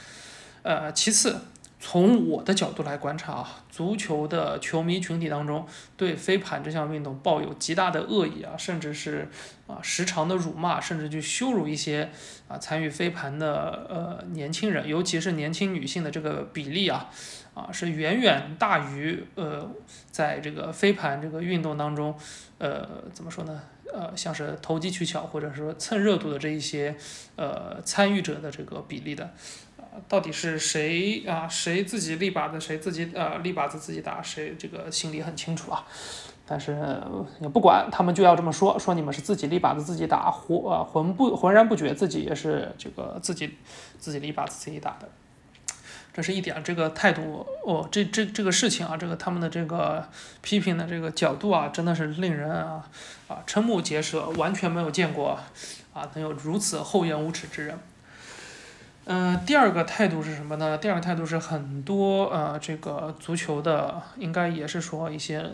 [0.63, 1.41] 呃，其次，
[1.81, 9.31] 从我的角度来观察啊，足球的球迷群体当中，对飞盘这项运动抱有极大的恶意啊，甚至是
[9.67, 12.11] 啊时常的辱骂，甚至去羞辱一些
[12.47, 17.09] 啊参与飞盘的呃年轻人，尤其是年轻女性的这个比例啊，
[17.55, 19.67] 啊是远远大于呃
[20.11, 22.15] 在这个飞盘这个运动当中，
[22.59, 23.63] 呃怎么说呢？
[23.93, 26.97] 呃，像是投机取巧或者说蹭热度的这一些
[27.37, 29.25] 呃参与者的这个比例的，
[29.79, 31.49] 啊，到底是谁啊？
[31.49, 35.85] 谁自己立靶子，谁自己呃立靶子自己打，谁这个心里很清楚啊。
[36.51, 37.01] 但是
[37.41, 43.57] 也不管，他们就要这么说，说你们是自己立靶子自己打，浑啊浑不浑然不觉自己也是这个自己
[43.99, 45.09] 自己立靶子自己打的。
[46.13, 50.09] 这是一点，这个态度哦，这这这个事情啊，这个他们的这个
[50.43, 52.85] 批评的这个角度啊，真的是令人啊
[53.29, 55.39] 啊瞠目结舌，完全没有见过
[55.95, 57.79] 啊能有如此厚颜无耻之人。
[59.05, 60.77] 嗯，第二个态度是什么呢？
[60.77, 65.45] 第二个态度是很多呃这个足球的，应该也是说一些。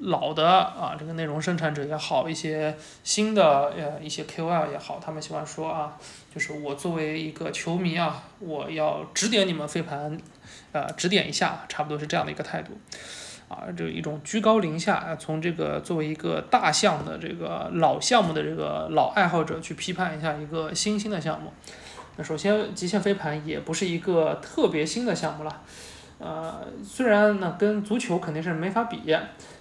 [0.00, 5.98] 老的啊，这个内容生产者也好，一些新的呃一些 KOL 也好，他们喜欢说啊，
[6.38, 10.16] 就是我作为一个球迷啊，我要指点你们飞盘，
[10.70, 12.78] 呃指点一下，差不多是这样的一个态度，
[13.48, 21.52] 啊，这一种居高临下，从这个作为一个大项的这个老项目的这个老爱好者去批判一下一个新兴的项目。
[22.16, 25.62] 那首先，极限飞盘也不是一个特别新的项目了，
[26.20, 29.02] 呃，虽然呢跟足球肯定是没法比。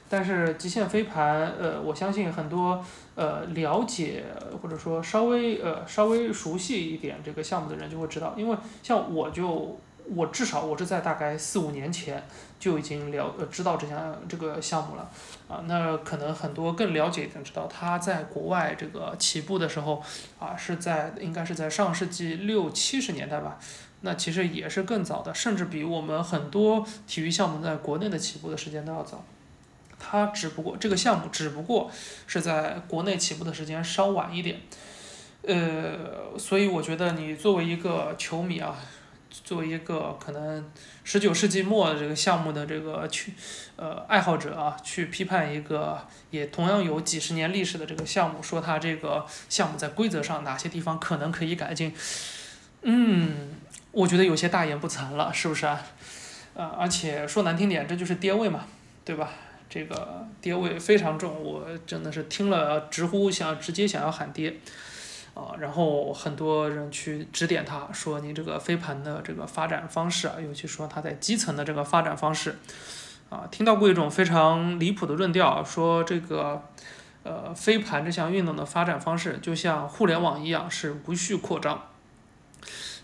[0.09, 2.83] 但是极限飞盘，呃，我相信很多
[3.15, 4.23] 呃了解
[4.61, 9.79] 或者说稍微呃稍微熟悉一点这个项目的人就会知道，因为像我就
[10.15, 12.23] 我至少我是在大概四五年前
[12.57, 15.09] 就已经了呃知道这项这个项目了，
[15.49, 20.01] 啊，那可能很多更了解一点知道，他在国外这个起步的时候
[20.39, 23.59] 啊是在应该是在上世纪六七十年代吧，
[24.01, 29.21] 那其实也是更早的，甚至比我们很多体育项目在国内的起步的时间都要早。
[29.99, 31.91] 它只不过这个项目只不过
[32.27, 34.61] 是在国内起步的时间稍晚一点，
[35.43, 38.77] 呃，所以我觉得你作为一个球迷啊，
[39.29, 40.69] 作为一个可能
[41.03, 43.33] 十九世纪末这个项目的这个去
[43.75, 51.93] 呃爱好者啊，去批判一个也同样有几十年历史的这个项目，说它这个项目在规则上哪些地方可能可以改进，
[52.81, 53.55] 嗯，
[53.91, 55.81] 我觉得有些大言不惭了，是不是啊？
[56.53, 58.65] 呃，而且说难听点，这就是爹味嘛，
[59.05, 59.29] 对吧？
[59.69, 64.57] 这个跌位非常重，我真的是听了直呼想直接想要喊跌，
[65.33, 72.57] 啊，然后很多人去指点他说你这个飞盘的这个发展方式啊，尤其说他在基层的这个发展方式，
[73.29, 76.63] 啊，听到过一种非常离谱的论调，说这个
[77.23, 81.81] 呃飞盘这项运动的发展方式就像互联网一样是无序扩张。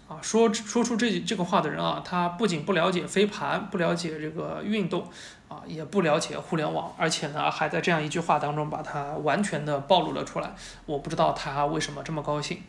[0.05, 5.09] 啊，说说出这这个话的人啊，他不仅不了解飞盘，不了解这个运动，
[5.53, 10.51] 啊，也不了解互联网，而且呢，还在这样一句话当中把它完全的暴露了出来。
[10.87, 12.63] 我不知道他为什么这么高兴。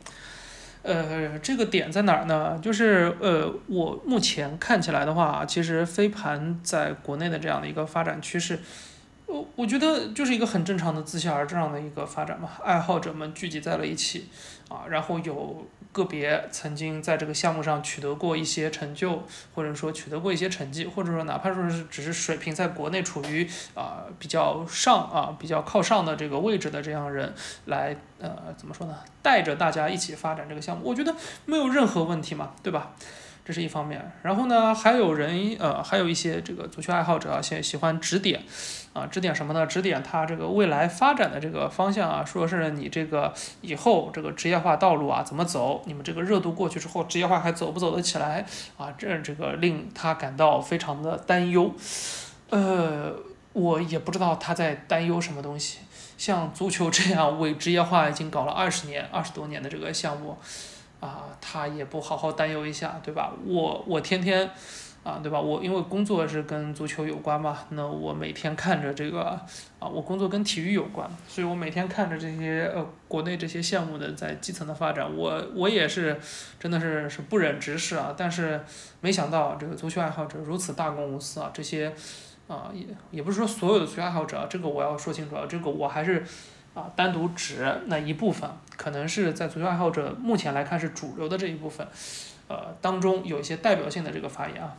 [0.83, 2.59] 呃，这个点在哪儿呢？
[2.63, 8.61] 就是呃，我目前看起来的话，其实飞盘在国内的这样的一个发展趋势。
[9.27, 14.29] 我我觉得就是一个很正常的自下而上的一个发展嘛，爱好者们聚集在了一起，
[14.69, 19.23] 啊，然后有个别曾经在这个项目上取得过一些成就，
[19.55, 27.33] 或者说取得过一些成绩，或者说哪怕说是只是水平在国内处于啊比较上啊比较靠上的这个位置的这样人
[27.67, 31.15] 来呃怎么说呢，带着大家一起发展这个项目，我觉得
[31.47, 32.91] 没有任何问题嘛，对吧？
[33.45, 38.43] 这是一方面，然后呢，还有人呃，还有一些这个足球爱好者啊，喜喜欢指点，
[38.95, 39.67] 啊，指点什么呢？
[39.67, 45.83] 指点他这个未来发展的这个方向啊，说是你这个以后这个职业化道路啊怎么走？
[45.85, 48.47] 你们这个热度过去之后，职业化还走不走得起来？
[48.79, 51.75] 啊，这这个令他感到非常的担忧。
[52.49, 53.13] 呃，
[53.53, 55.81] 我也不知道他在担忧什么东西。
[56.17, 60.39] 像足球这样伪职业化已经搞了二十年、二十多年的这个项目。
[61.05, 63.31] 啊，他也不好好担忧一下，对吧？
[63.45, 64.51] 我我天天，
[65.03, 65.39] 啊，对吧？
[65.39, 69.39] 我因为工作是跟足球有关嘛，那我每天看着这个，
[69.79, 76.19] 啊，我工作跟体育有关，所以我每天看着这些呃国内这些项目的在基层的发展，我我也是
[76.59, 78.15] 真的是是不忍直视啊。
[78.17, 78.65] 但是
[79.03, 81.93] 没想到这个足球爱好者如此大公无私啊，这些
[82.49, 86.25] 啊也也不是说所有的足球爱好者，啊这个我要说清楚啊，这个我还是。
[86.75, 91.87] 啊，单独指那一部分，可能是在足球爱好者目前来看是主流的这一部分，
[92.49, 94.77] 呃，当中有一些代表性的这个发言啊，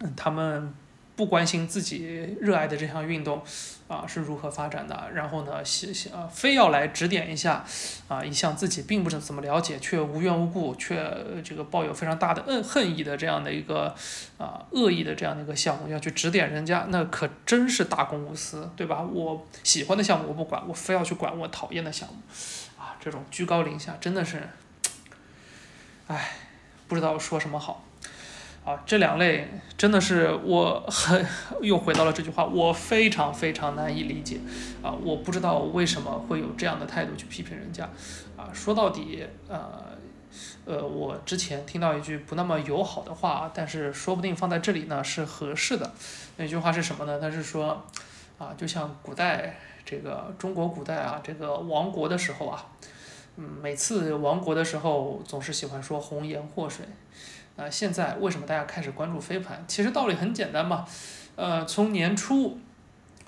[0.00, 0.74] 嗯，他们。
[1.16, 3.42] 不关心自己热爱的这项运动，
[3.88, 7.64] 啊是如何发展的，然后呢，写写啊，非要来指点一下，
[8.06, 11.10] 啊一项自己并不怎么了解，却无缘无故却
[11.42, 13.94] 这个抱有非常大的恨恨意的这样的一个
[14.36, 19.00] 啊恶意的这样的一个项目，要去指点人家，那可真是大公无私，对吧？
[19.02, 22.16] 我喜欢的项目我不管，我非要去管我讨厌的项目，
[22.78, 24.46] 啊，这种居高临下真的是，
[26.08, 26.36] 唉，
[26.86, 27.82] 不知道说什么好。
[28.66, 29.48] 啊，这两类
[29.78, 31.24] 真的是我很
[31.62, 34.40] 又回到了这句话，我非常非常难以理解
[34.82, 34.90] 啊！
[35.04, 37.88] 我不知道为什么会有这样的态度去批评人家
[38.36, 38.50] 啊！
[38.52, 39.96] 说到底，呃，
[40.64, 45.92] 呃，我之前听到一句不那么友好的话，但是说不定放在这里呢是合适的。
[46.36, 47.20] 那句话是什么呢？
[47.20, 47.86] 他是说，
[48.36, 52.66] 啊，就像古代这个中国古代啊，这个亡国的时候啊，
[53.36, 56.84] 嗯，每次亡国的时候总是喜欢说红颜祸水。
[57.56, 59.64] 啊，现在为什么大家开始关注飞盘？
[59.66, 60.84] 其实道理很简单嘛，
[61.36, 62.58] 呃，从年初，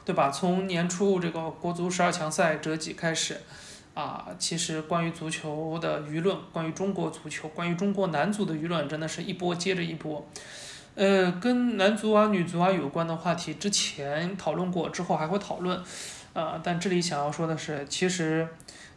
[0.05, 0.31] 对吧？
[0.31, 3.41] 从年初这个国足十二强赛折戟开始，
[3.95, 10.29] 啊，其实关于足球的舆论，关于中国足球，关于中国男足的舆论，真的是一波接着一波。
[10.95, 15.83] 呃，跟男足啊、女足啊有关的话题，之前讨论过，之后还会讨论，
[16.35, 18.47] 啊，但这里想要说的是，其实，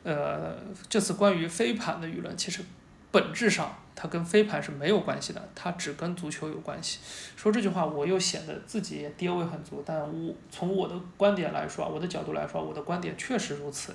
[0.03, 0.57] 呃，
[0.89, 2.61] 这次关于飞盘的舆论，其实
[3.11, 3.77] 本质上。
[3.95, 6.99] 它跟飞盘是没有关系的，它只跟足球有关系。
[7.35, 13.93] 说这句话，我又显得自己跌位很足，但我从我的观点来说，我的角度来说，我的观点确实如此。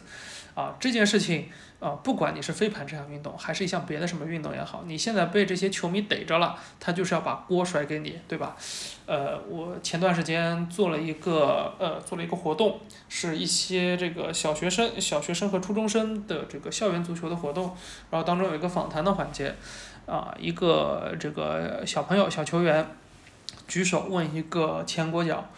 [0.56, 8.56] 啊，这件事情啊，不管你是飞盘这项运动，还是一项别的什么运动也好，你现在被这些球迷逮着了，他就是要把锅甩给你，对吧？
[9.04, 17.76] 呃，我前段时间做了一个呃，做了一个活动，是一些这个小学生、小学生和初中生的这个校园足球的活动，
[18.10, 19.54] 然后当中有一个访谈的环节，
[20.06, 22.86] 啊，一个这个小朋友、小球员
[23.68, 25.50] 举手问一个前国脚，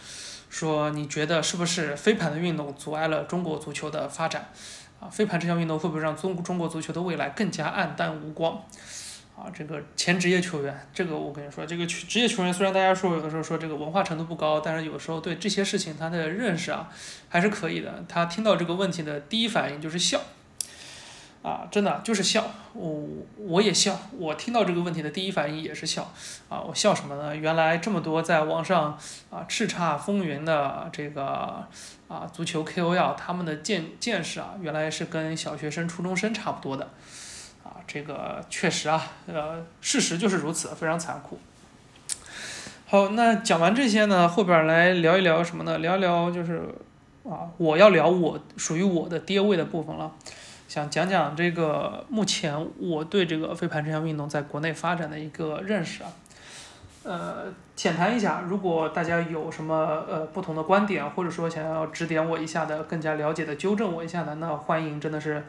[0.51, 4.51] 说你觉得是不是飞盘的运动阻碍了中国足球的发展？
[5.01, 8.63] 啊，飞盘这项运动会不会让中中国足球的未来更加暗淡无光？
[9.37, 16.89] 啊，这个前职业球员，这个我跟你说，这个职业球员虽然大家说有的时候说这个文化程度不高，但是有时候对这些事情他的认识啊
[17.29, 18.05] 还是可以的。
[18.09, 20.21] 他听到这个问题的第一反应就是笑，
[21.43, 23.05] 啊，真的就是笑，我
[23.37, 26.11] 我也笑，我听到这个问题的第一反应也是笑，
[26.49, 27.37] 啊，我笑什么呢？
[27.37, 28.99] 原来这么多在网上
[29.31, 31.67] 啊叱咤风云的这个。
[32.09, 36.89] 啊，足球 KOL 他们的见见识啊，原来是跟小学生、初中生差不多的，
[37.63, 41.39] 啊，这个确实啊，呃，事实就是如此，非常残酷。
[42.87, 45.77] 好，那讲完这些呢，后边来聊一聊什么呢？
[45.77, 46.63] 聊一聊就是
[47.29, 50.11] 啊，我要聊我属于我的爹位的部分了，
[50.69, 56.13] 想讲讲这个目前我对这个飞盘这项运动在国内发展的一个认识啊。
[57.05, 59.75] 呃，浅谈一下，如果大家有什么
[60.07, 65.43] 呃不同的观点，或者说想要指点我一下的，更加了解的纠正我一下的，那欢迎真的是，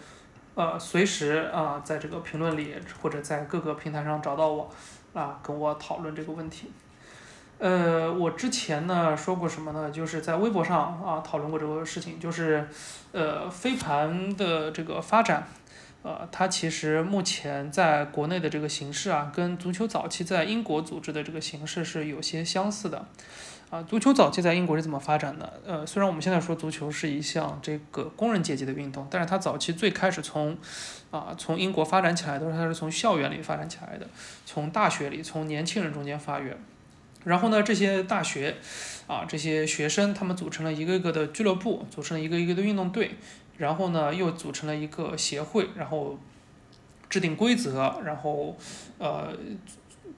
[0.55, 4.70] 呃，随时啊，在这个评论里或者在各个平台上找到我，
[5.13, 6.72] 啊，跟我讨论这个问题。
[7.60, 9.91] 呃，我之前呢说过什么呢？
[9.91, 12.68] 就是在微博上啊讨论过这个事情，就是
[13.12, 15.45] 呃飞盘的这个发展。
[16.01, 23.05] 呃，它其实目前在国内的这个形式啊，跟足球早期在英国组织的这个形式是有些相似的。
[23.70, 25.60] 啊，足球早期在英国是怎么发展的？
[25.68, 30.57] 呃，虽然我们现在说足球是一项这个工人阶级的运动，但是它早期最开始从
[31.12, 34.07] 啊从英国发展起来的时候，它是从校园里发展起来的，
[34.45, 36.57] 从大学里，从年轻人中间发源。
[37.24, 38.55] 然后呢，这些大学
[39.07, 43.11] 啊这些学生他们组成了一个一个的俱乐部，组成了一个一个的运动队。
[43.57, 46.17] 然后呢，又组成了一个协会，然后
[47.09, 48.57] 制定规则，然后
[48.97, 49.36] 呃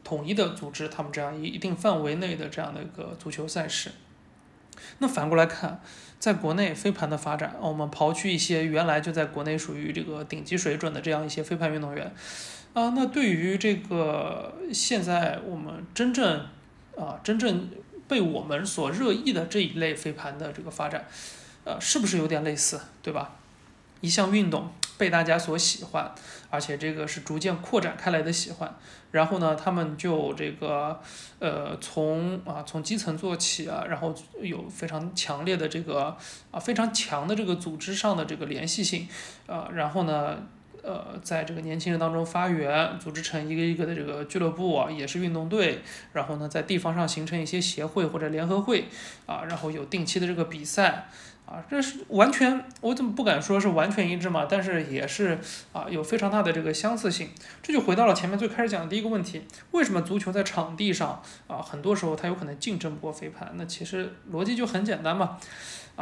[0.04, 3.90] 统一的组织他们这样一一定范围内的这样的一个足球赛事。
[5.00, 5.82] 那反过来看，
[6.20, 12.14] 在国内飞盘的发展，我们刨去一些原来就在国内属于这个顶级水准的这样一些飞盘运动员，
[12.74, 16.46] 啊，那对于这个现在我们真正
[16.98, 17.70] 啊真正
[18.08, 21.06] 被我们所热议的这一类飞盘的这个发展。
[21.64, 23.36] 呃，是不是有点类似，对吧？
[24.02, 26.12] 一项运动被大家所喜欢，
[26.50, 28.76] 而且这个是逐渐扩展开来的喜欢。
[29.12, 31.00] 然后呢，他们就这个
[31.38, 34.12] 呃，从啊从基层做起啊，然后
[34.42, 36.18] 有非常强烈的这个
[36.50, 39.08] 啊非常强的这个组织上的这个联系性，
[39.46, 40.48] 啊，然后呢，
[40.84, 45.82] 呃，在这个年轻人当中发源，组织成一个一个的这个俱乐部啊，也是运动队。
[46.14, 48.86] 然后呢，在地方上形成一些协会或者联合会
[49.26, 51.08] 啊，然后有定期的这个比赛。
[51.44, 54.48] 啊，这是完全，我怎么不敢说是完全一致嘛？
[54.50, 55.38] 但是也是
[55.74, 57.28] 啊，有非常大的这个相似性。
[57.62, 63.52] 这就回到了前面最开始讲的第一个问题：为什么足球在场地上啊，很多时候它有可能竞争不过飞盘？
[63.56, 65.38] 那其实逻辑就很简单嘛，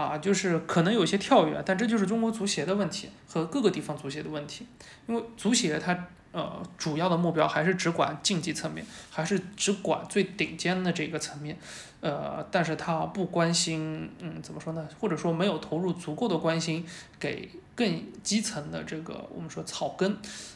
[0.01, 4.65] 啊，就是可能有些跳跃，但这就是中国足协的问题和各个地方足协的问题，
[5.07, 6.07] 因为足协它。
[6.31, 11.57] 呃，主要的目标还是只管竞技层面，还是只管最顶尖的这个层面，
[12.01, 14.87] 呃，但是他不关心，嗯，怎么说呢？
[14.99, 16.85] 或者说没有投入足够的关心
[17.19, 20.15] 给更基层的这个我们说草根，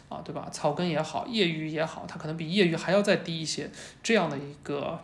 [0.09, 0.47] 啊，对吧？
[0.51, 3.71] 草根也好，业余也好，他可能比业余还要再低一些，
[4.03, 4.99] 这样的一个，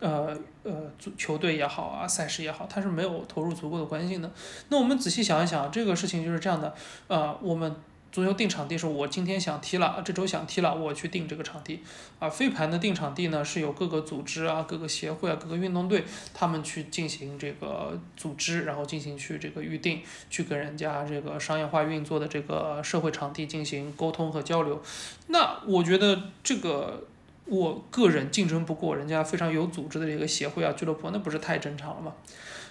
[0.00, 4.30] 呃呃，足球队也好啊，赛事也好，他是没有投入足够的关心的。
[4.68, 6.74] 那我们仔细想一想，这个事情就是这样的，
[7.08, 7.74] 呃，我们。
[8.10, 11.80] 足球定场地是我今天想踢了，这周想踢了，我去定这个场地。
[12.18, 24.82] 啊，飞盘的定场地呢，是由各个组织啊、各个协会啊、各个运动队他们去进行这个组织，然后进行去这个预定，去跟人家这个商业化运作的这个社会场地进行沟通和交流。
[25.26, 27.04] 那我觉得这个
[27.48, 32.12] 我个人竞争不过人家非常有组织的这个协会啊、俱乐部，那不是太正常了吗？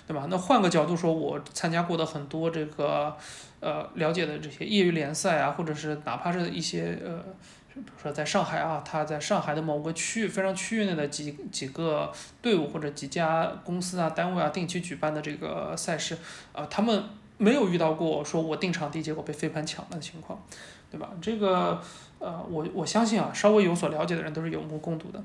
[0.08, 0.26] 对吧？
[0.30, 3.14] 那换个角度说，我参加过的很多这个，
[3.60, 7.22] 呃，了解的这些业余联赛啊，或者是哪怕是一些呃，
[7.74, 12.10] 比如说在上海啊，他在上海的某个区域非常区域内的几几个
[12.42, 16.18] 队伍或者几家公司啊、单位啊定期举办的这个赛事，
[16.54, 17.04] 啊，他们
[17.38, 20.42] 没有遇到过说我定场地结果被飞盘抢了的情况，
[20.90, 21.10] 对吧？
[21.22, 21.82] 这个
[22.20, 25.24] 呃，我我相信啊，稍微有所了解的人都是有目共睹的。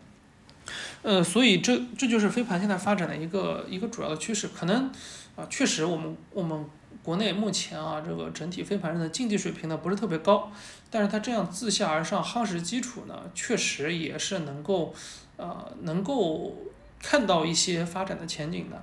[1.03, 4.91] 呃，所以这这就是飞盘现在发展的一个一个主要的趋势，可能
[5.35, 6.65] 啊，确实我们我们
[7.03, 10.53] 国内目前啊，这个整体飞盘人的竞技水平呢不是特别高，
[10.91, 14.95] 但是它这样自下而上夯实基础呢，确实也是能够
[15.37, 16.55] 呃能够
[17.01, 18.77] 看到一些发展的前景的。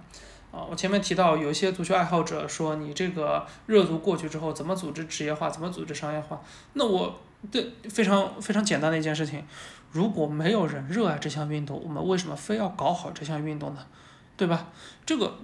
[0.52, 6.42] 啊，我前面提到有一些足球爱好者说，你这个热足过去之后，怎么组织职业化，怎么组织商业化？
[6.74, 7.20] 那我
[7.52, 9.46] 对非常非常简单的一件事情。
[9.92, 13.86] 如果没有人热爱这项运动，我们为什么非要搞好这项运动呢？
[14.38, 14.68] 对吧？
[15.06, 15.38] 这个，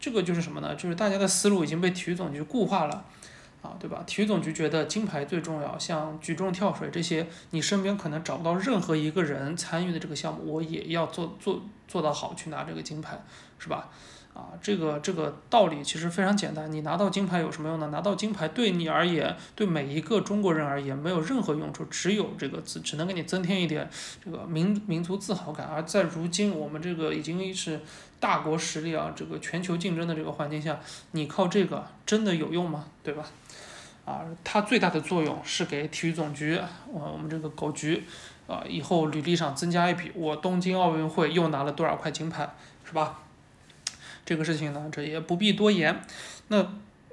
[0.00, 0.74] 这个就是什么呢？
[0.74, 3.04] 就是大家的思路已经被体育总局固化了，
[3.62, 4.02] 啊，对吧？
[4.06, 13.22] 体育总局觉得金牌最重要，像举重、跳水这些，你身边可能找不到任何一个人参与的这个项目，我也要做做做到好去拿这个金牌，
[13.58, 13.88] 是吧？
[14.34, 16.72] 啊，这个这个道理其实非常简单。
[16.72, 17.88] 你拿到金牌有什么用呢？
[17.88, 23.90] 拿到金牌对你而言，对每一个中国人而言没有任何用处，只有这个只只能给你增添一点
[24.24, 25.66] 这个民民族自豪感。
[25.66, 27.80] 而在如今我们这个已经是
[28.18, 30.80] 大国实力啊，这个全球竞争的这个环境下，
[31.10, 32.86] 你靠这个真的有用吗？
[33.02, 33.26] 对吧？
[34.06, 36.58] 啊，它最大的作用是给体育总局，
[36.90, 38.02] 我我们这个狗局，
[38.46, 42.48] 啊，以后履历上增加一笔，我东京奥运会又拿了多少块金牌，
[42.84, 43.20] 是吧？
[44.32, 46.00] 这个事情呢，这也不必多言。
[46.48, 46.56] 那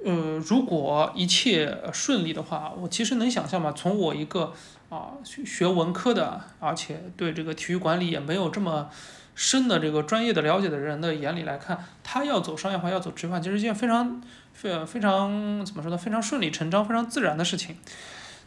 [0.02, 4.54] 呃，如果一切顺利的话，我其实能想象嘛，从我一个
[4.88, 8.88] 啊学文科的，而且对这个体育管理也没有这么
[9.34, 14.22] 深的这个专业的了解的人的眼里来看，他要走商业化，要走职业化，其实一件非常
[14.54, 15.98] 非非常怎么说呢？
[15.98, 17.76] 非常顺理成章、非常自然的事情。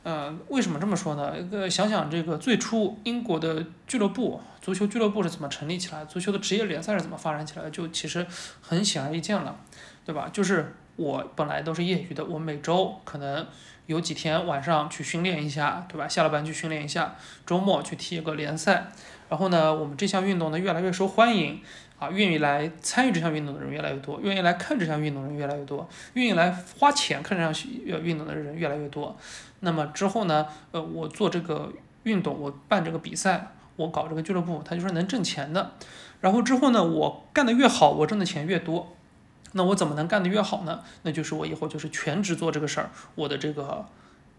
[0.04, 1.34] 呃，为什么这么说呢？
[1.52, 8.28] 呃，想想这个最初英国的俱乐部，足球俱乐部是怎么成立起来，足球的职业联赛是怎么发展起来，就其实
[8.62, 9.56] 很显而易见了，
[10.06, 10.30] 对吧？
[10.34, 13.48] 就是我本来都是业余的，我每周可能
[13.86, 16.06] 有几天晚上去训练一下，对吧？
[16.06, 18.88] 下了班去训练一下，周末去踢一个联赛，
[19.30, 21.62] 然后呢，我们这项运动呢越来越受欢迎。
[22.04, 27.72] 啊，愿意来参与这项运动的人越来越多，愿意来看这项运动的人越来越多，愿意来花钱看这项
[28.04, 29.16] 运动的人越来越多。
[29.62, 30.46] 那么之后呢？
[30.72, 31.72] 呃，我做这个
[32.04, 35.72] 运动，我办这个比赛，我搞这个俱乐部，它就是能挣钱的。
[36.20, 38.94] 然后之后呢，我干得越好，我挣的钱越多。
[39.54, 40.82] 那我怎么能干得越好呢？
[41.04, 43.86] 那就是我以后就是全职做这个事儿，我的这个。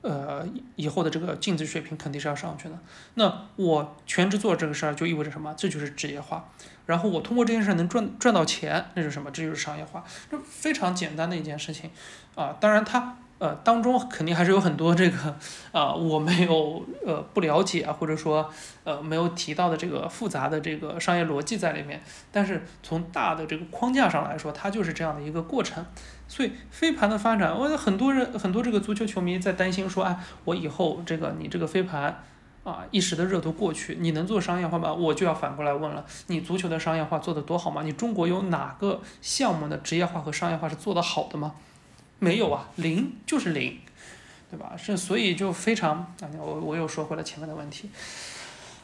[0.07, 0.47] 呃，
[0.77, 2.79] 以后的这个竞技水平肯定是要上去的。
[3.15, 5.55] 那我全职做这个事儿，就意味着什么？
[5.57, 6.53] 这就是职业化。
[6.87, 9.31] 然后我通过这件事能赚赚到钱，那是什么？
[9.31, 10.05] 这就是商业化。
[10.31, 11.91] 这非常简单的一件事情
[12.35, 12.57] 啊。
[12.61, 13.17] 当然它。
[13.39, 15.37] 呃，当中肯定还是有很多这个
[15.73, 18.49] 啊，我没有呃不了解啊，或者说
[18.85, 22.01] 呃没有提到的这个复杂的这个商业逻辑在里面。
[22.31, 25.85] 但是从大的这个框架上来说，它就是这样的一个过程。
[26.29, 32.23] 所以飞盘的发展，我很多人很多这个足球球迷在担心说，哎，我以后这个你这个飞盘
[32.65, 34.93] 啊一时的热度过去，你能做商业化吗？
[34.93, 37.83] 我就要反过来问了，你足球的商业化做得多好吗？
[37.83, 41.53] 你中国有哪个项目的职业化和商业化是做得好的吗？
[42.19, 43.79] 没有啊，零就是零，
[44.51, 44.73] 对吧？
[44.79, 47.91] 是所以就非常啊，我我又说回了前面的问题，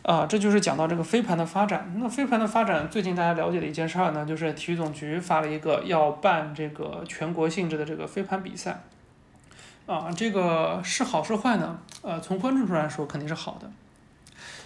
[0.02, 1.94] 啊，这就是讲到这个飞盘的发展。
[1.96, 8.82] 那飞盘的发展，最近大家了解的一件事儿呢，就是体育总局发了一个要办这个全国性质的这个飞盘比赛，
[9.90, 11.76] 啊，这个是好是坏呢？
[12.02, 13.68] 呃，从观众上来说肯定是好的，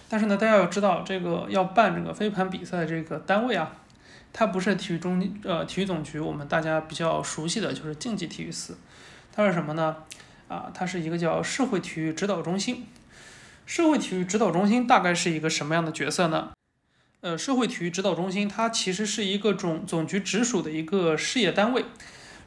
[0.07, 3.71] 但是呢，大家要知道这个要办这个飞盘比赛的这个单位啊。
[4.31, 8.77] 它不是体育中呃体育总局，我们大家比较熟悉的就是竞技体育司，
[9.33, 9.95] 它是什么呢？
[10.47, 12.85] 啊，它是一个叫社会体育指导中心。
[13.65, 16.51] 社会体育指导中心大概是一个什么样的角色呢？
[17.21, 21.83] 呃，社会体育指导中心它其实是一个总总局直属的一个事业单位。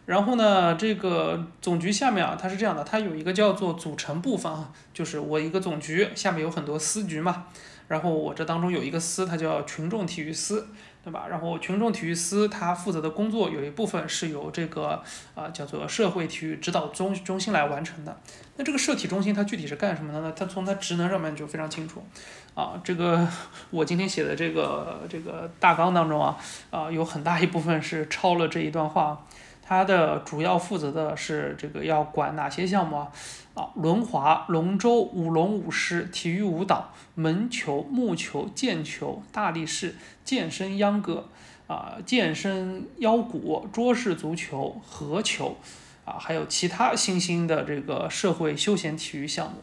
[0.09, 7.44] 然后呢，这个总局下面啊，它是这样的，它有一个叫做组成部分啊，就是我一个总局下面有很多司局嘛。
[7.88, 10.68] 然后我这当中有一个司，它叫群众体育司。
[11.04, 11.26] 对吧？
[11.30, 15.02] 然后群众体育司它负责的工作有一部分是由这个
[15.34, 18.14] 啊叫做社会体育指导中中心来完成的。
[18.56, 20.30] 那这个社体中心它具体是干什么的呢？
[20.36, 22.04] 它从它职能上面就非常清楚。
[22.52, 23.26] 啊，这个
[23.70, 26.36] 我今天写的这个这个大纲当中啊
[26.70, 29.24] 啊有很大一部分是抄了这一段话。
[29.68, 33.12] 它的主要负责的是这个要管哪些项目啊？
[33.52, 39.94] 啊，轮滑、龙舟、舞龙舞狮、体育舞蹈、门球、木球、毽球、大力士、
[40.24, 41.28] 健身秧歌，
[41.66, 45.58] 啊，健身腰鼓、桌式足球、合球，
[46.06, 49.58] 啊，还有其他新兴的这个社会休闲体育项目，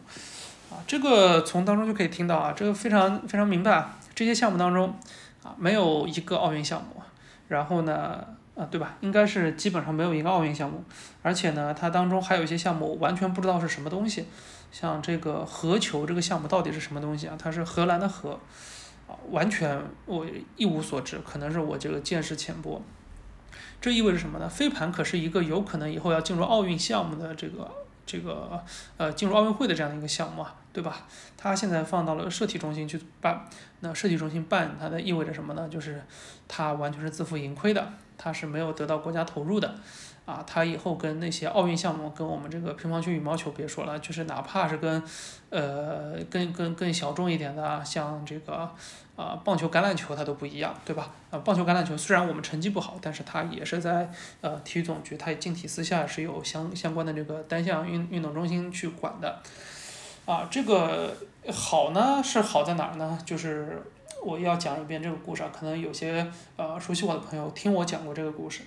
[0.70, 4.94] 啊，这个从当中就可以听到啊，这个非常非常明白，这些项目当中，
[5.42, 7.02] 啊，没有一个奥运项目，
[7.48, 8.24] 然后呢？
[8.56, 8.96] 啊，对吧？
[9.02, 10.82] 应该是基本上没有一个奥运项目，
[11.22, 14.24] 而且呢，它当中还有一些项目完全不知道是什么东西，
[14.72, 17.36] 像这个核球这个项目到底是什么东西啊？
[17.38, 18.40] 它是荷兰的荷，
[19.06, 20.26] 啊，完全我
[20.56, 22.80] 一无所知，可能是我这个见识浅薄。
[23.78, 24.48] 这意味着什么呢？
[24.48, 27.70] 飞盘可是一个有可能以后要进入奥运项目的这个
[28.06, 28.64] 这个
[28.96, 31.06] 呃进入奥运会的这样的一个项目啊，对吧？
[31.36, 33.44] 它现在放到了社体中心去办，
[33.80, 35.68] 那社体中心办它的意味着什么呢？
[35.68, 36.02] 就是
[36.48, 37.92] 它完全是自负盈亏的。
[38.18, 39.74] 它是没有得到国家投入的，
[40.24, 45.02] 啊，它以后跟那些奥运项目，跟我们这个乒乓球、羽毛球别说了，就是哪怕是跟，
[45.50, 48.70] 呃，更更更小众一点的，像这个，
[49.16, 51.10] 啊，棒球、橄榄球，它都不一样，对吧？
[51.30, 54.10] 啊，棒球、橄榄球虽然我们成绩不好，但是它也是在
[54.40, 59.40] 呃体育总局，它竞体私下是有相相关的这个单项运运动中心去管的，
[60.24, 61.14] 啊，这个
[61.52, 63.18] 好呢是好在哪儿呢？
[63.24, 63.82] 就是。
[64.26, 68.62] 我要讲一遍这个故事啊，可能有些呃熟悉我的朋友听我讲过这个故事，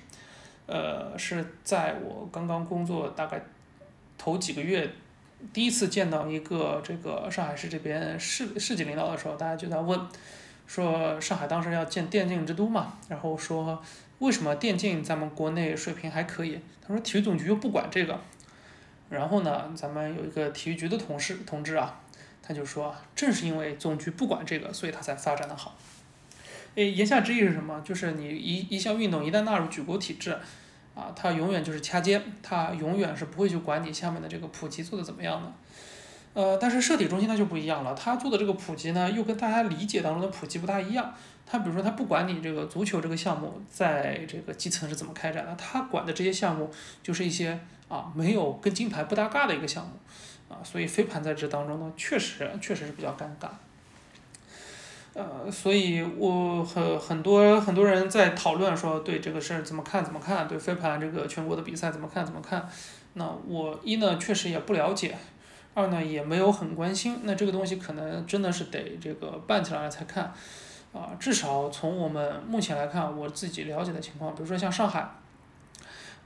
[0.68, 3.42] 呃，是在我刚刚工作大概
[4.18, 4.90] 头几个月，
[5.52, 10.00] 第一次见到一个这个上海市这边市市级领导的时候，大家就在问，
[10.66, 13.84] 说上海当时要建电竞之都嘛，然后说
[14.20, 16.58] 为什么电竞咱们国内水平还可以？
[16.82, 18.18] 他说体育总局又不管这个，
[19.10, 22.00] 然后呢，咱们有一个体育局的同事同志啊。
[22.50, 25.78] 他就说，正是因为总局不管这个，所以他才发展的好。
[26.74, 27.80] 诶，言下之意是什么？
[27.82, 30.36] 就是你一一项运动一旦纳入举国体制，
[30.96, 35.54] 啊，它永远就是掐尖，它永远是不会去管你下面的这个普及做的怎么样的。
[36.34, 41.14] 呃，但是社体中心它就不一样了，它做的这个普及呢，又跟大家理解当中的普及不大一样。
[41.52, 46.70] 他比如说他不管你这个足球这个项目在这个基层是怎么开展的，他管的这些项目
[47.02, 49.94] 就是一些啊没有跟金牌不搭嘎的一个项目，
[50.50, 53.48] 啊，所以飞盘在这当中呢，确实确实是比较尴尬。
[55.14, 62.70] 呃，所以我很很多很多人在讨论说对这个事儿怎么看怎么看，对飞盘这个全国的比赛怎么看怎么看。
[63.14, 65.18] 那我一呢确实也不了解，
[65.74, 67.20] 二呢也没有很关心。
[67.24, 70.34] 那这个东西可能真的是得这个办起来了才看。
[70.92, 75.08] 啊，至少从我们目前来看，我自己了解的情况，比如说像上海，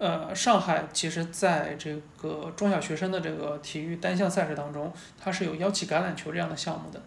[0.04, 7.00] 呃，上海其实在这个中小学生的这个体育单项赛事当中，它是有腰旗橄榄球这样的项目的。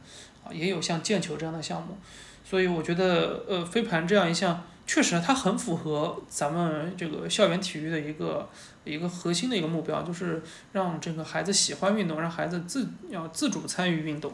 [0.43, 1.99] 啊也有像毽球这样的项目，
[2.43, 8.49] 所以我觉得，呃，飞盘这样一项，确实它很符合咱们这个校园体育的一个
[8.85, 10.43] 一个核心的一个目标，就是
[10.73, 14.33] 让这个孩子喜欢运动，让孩子自要自主参与运动。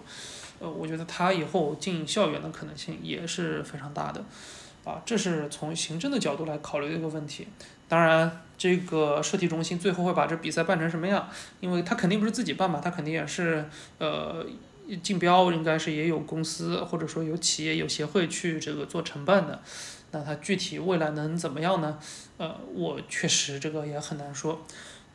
[0.61, 4.23] 呃，我觉得他以后进校园的可能性也是非常大的，
[4.85, 7.49] 啊，这是从行政的角度来考虑的一个问题。
[7.89, 11.29] 当然，这个社体中心最后会把这比赛办成什么样，
[11.61, 13.65] 因为他肯定不是自己办嘛，他肯定也是，
[13.99, 14.45] 呃。
[15.01, 19.61] 竞标应该是也有公司或者说有企业有协会去这个做承办的，
[20.11, 21.99] 那他具体未来能怎么样呢？
[22.37, 24.61] 呃，我确实这个也很难说，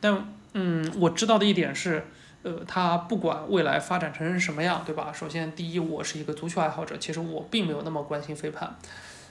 [0.00, 2.06] 但嗯，我知道的一点是，
[2.42, 5.12] 呃，他不管未来发展成什么样，对吧？
[5.12, 8.74] 首先，第一，我是一个足球爱好者，其实我并没有那么关心飞盘，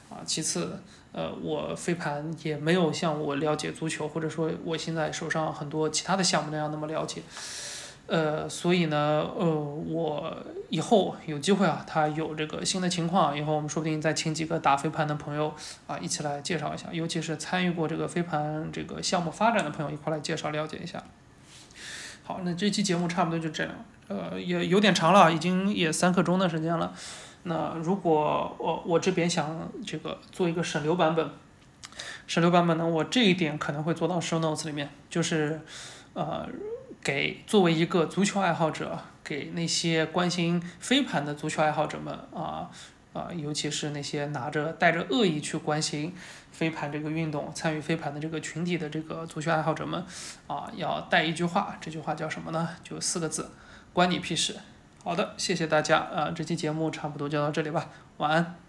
[0.09, 0.79] 啊，其次，
[1.11, 7.21] 呃，我飞盘也没有像我了解足球或者说我现在手上很多其他的项目那样那么了解。
[8.07, 10.37] 呃，所以呢，呃，我
[10.69, 15.53] 以后有机会啊，他有这个新的情况，以后我们说不定再请几个打飞盘的朋友
[15.87, 21.03] 啊，一起来介绍一下，尤其是参与过这个飞盘这个项目发展的朋友，一块来介绍了解一下。
[22.23, 23.73] 好，那这期节目差不多就这样，
[24.07, 26.93] 呃，也有点长了，已经也三刻钟的时间了。
[27.47, 31.29] 那如果我我这边想这个做一个省流版本，
[32.27, 35.61] 省流版本呢，我这一点可能会做到 show notes 里面，就是
[36.13, 36.47] 呃。
[37.03, 42.69] 给作为一个足球爱好者，给那些关心飞盘的足球爱好者们啊
[43.13, 46.13] 啊，尤其是那些拿着带着恶意去关心
[46.51, 50.03] 飞盘这个运动、参与飞盘的这个群体的这个足球爱好者们
[50.47, 52.67] 啊，要带一句话，这句话叫什么呢？
[52.83, 53.51] 就四个字，
[53.93, 54.57] 关你屁事。
[55.07, 58.66] 好的，谢谢大家啊，这期节目差不多就到这里吧，晚安。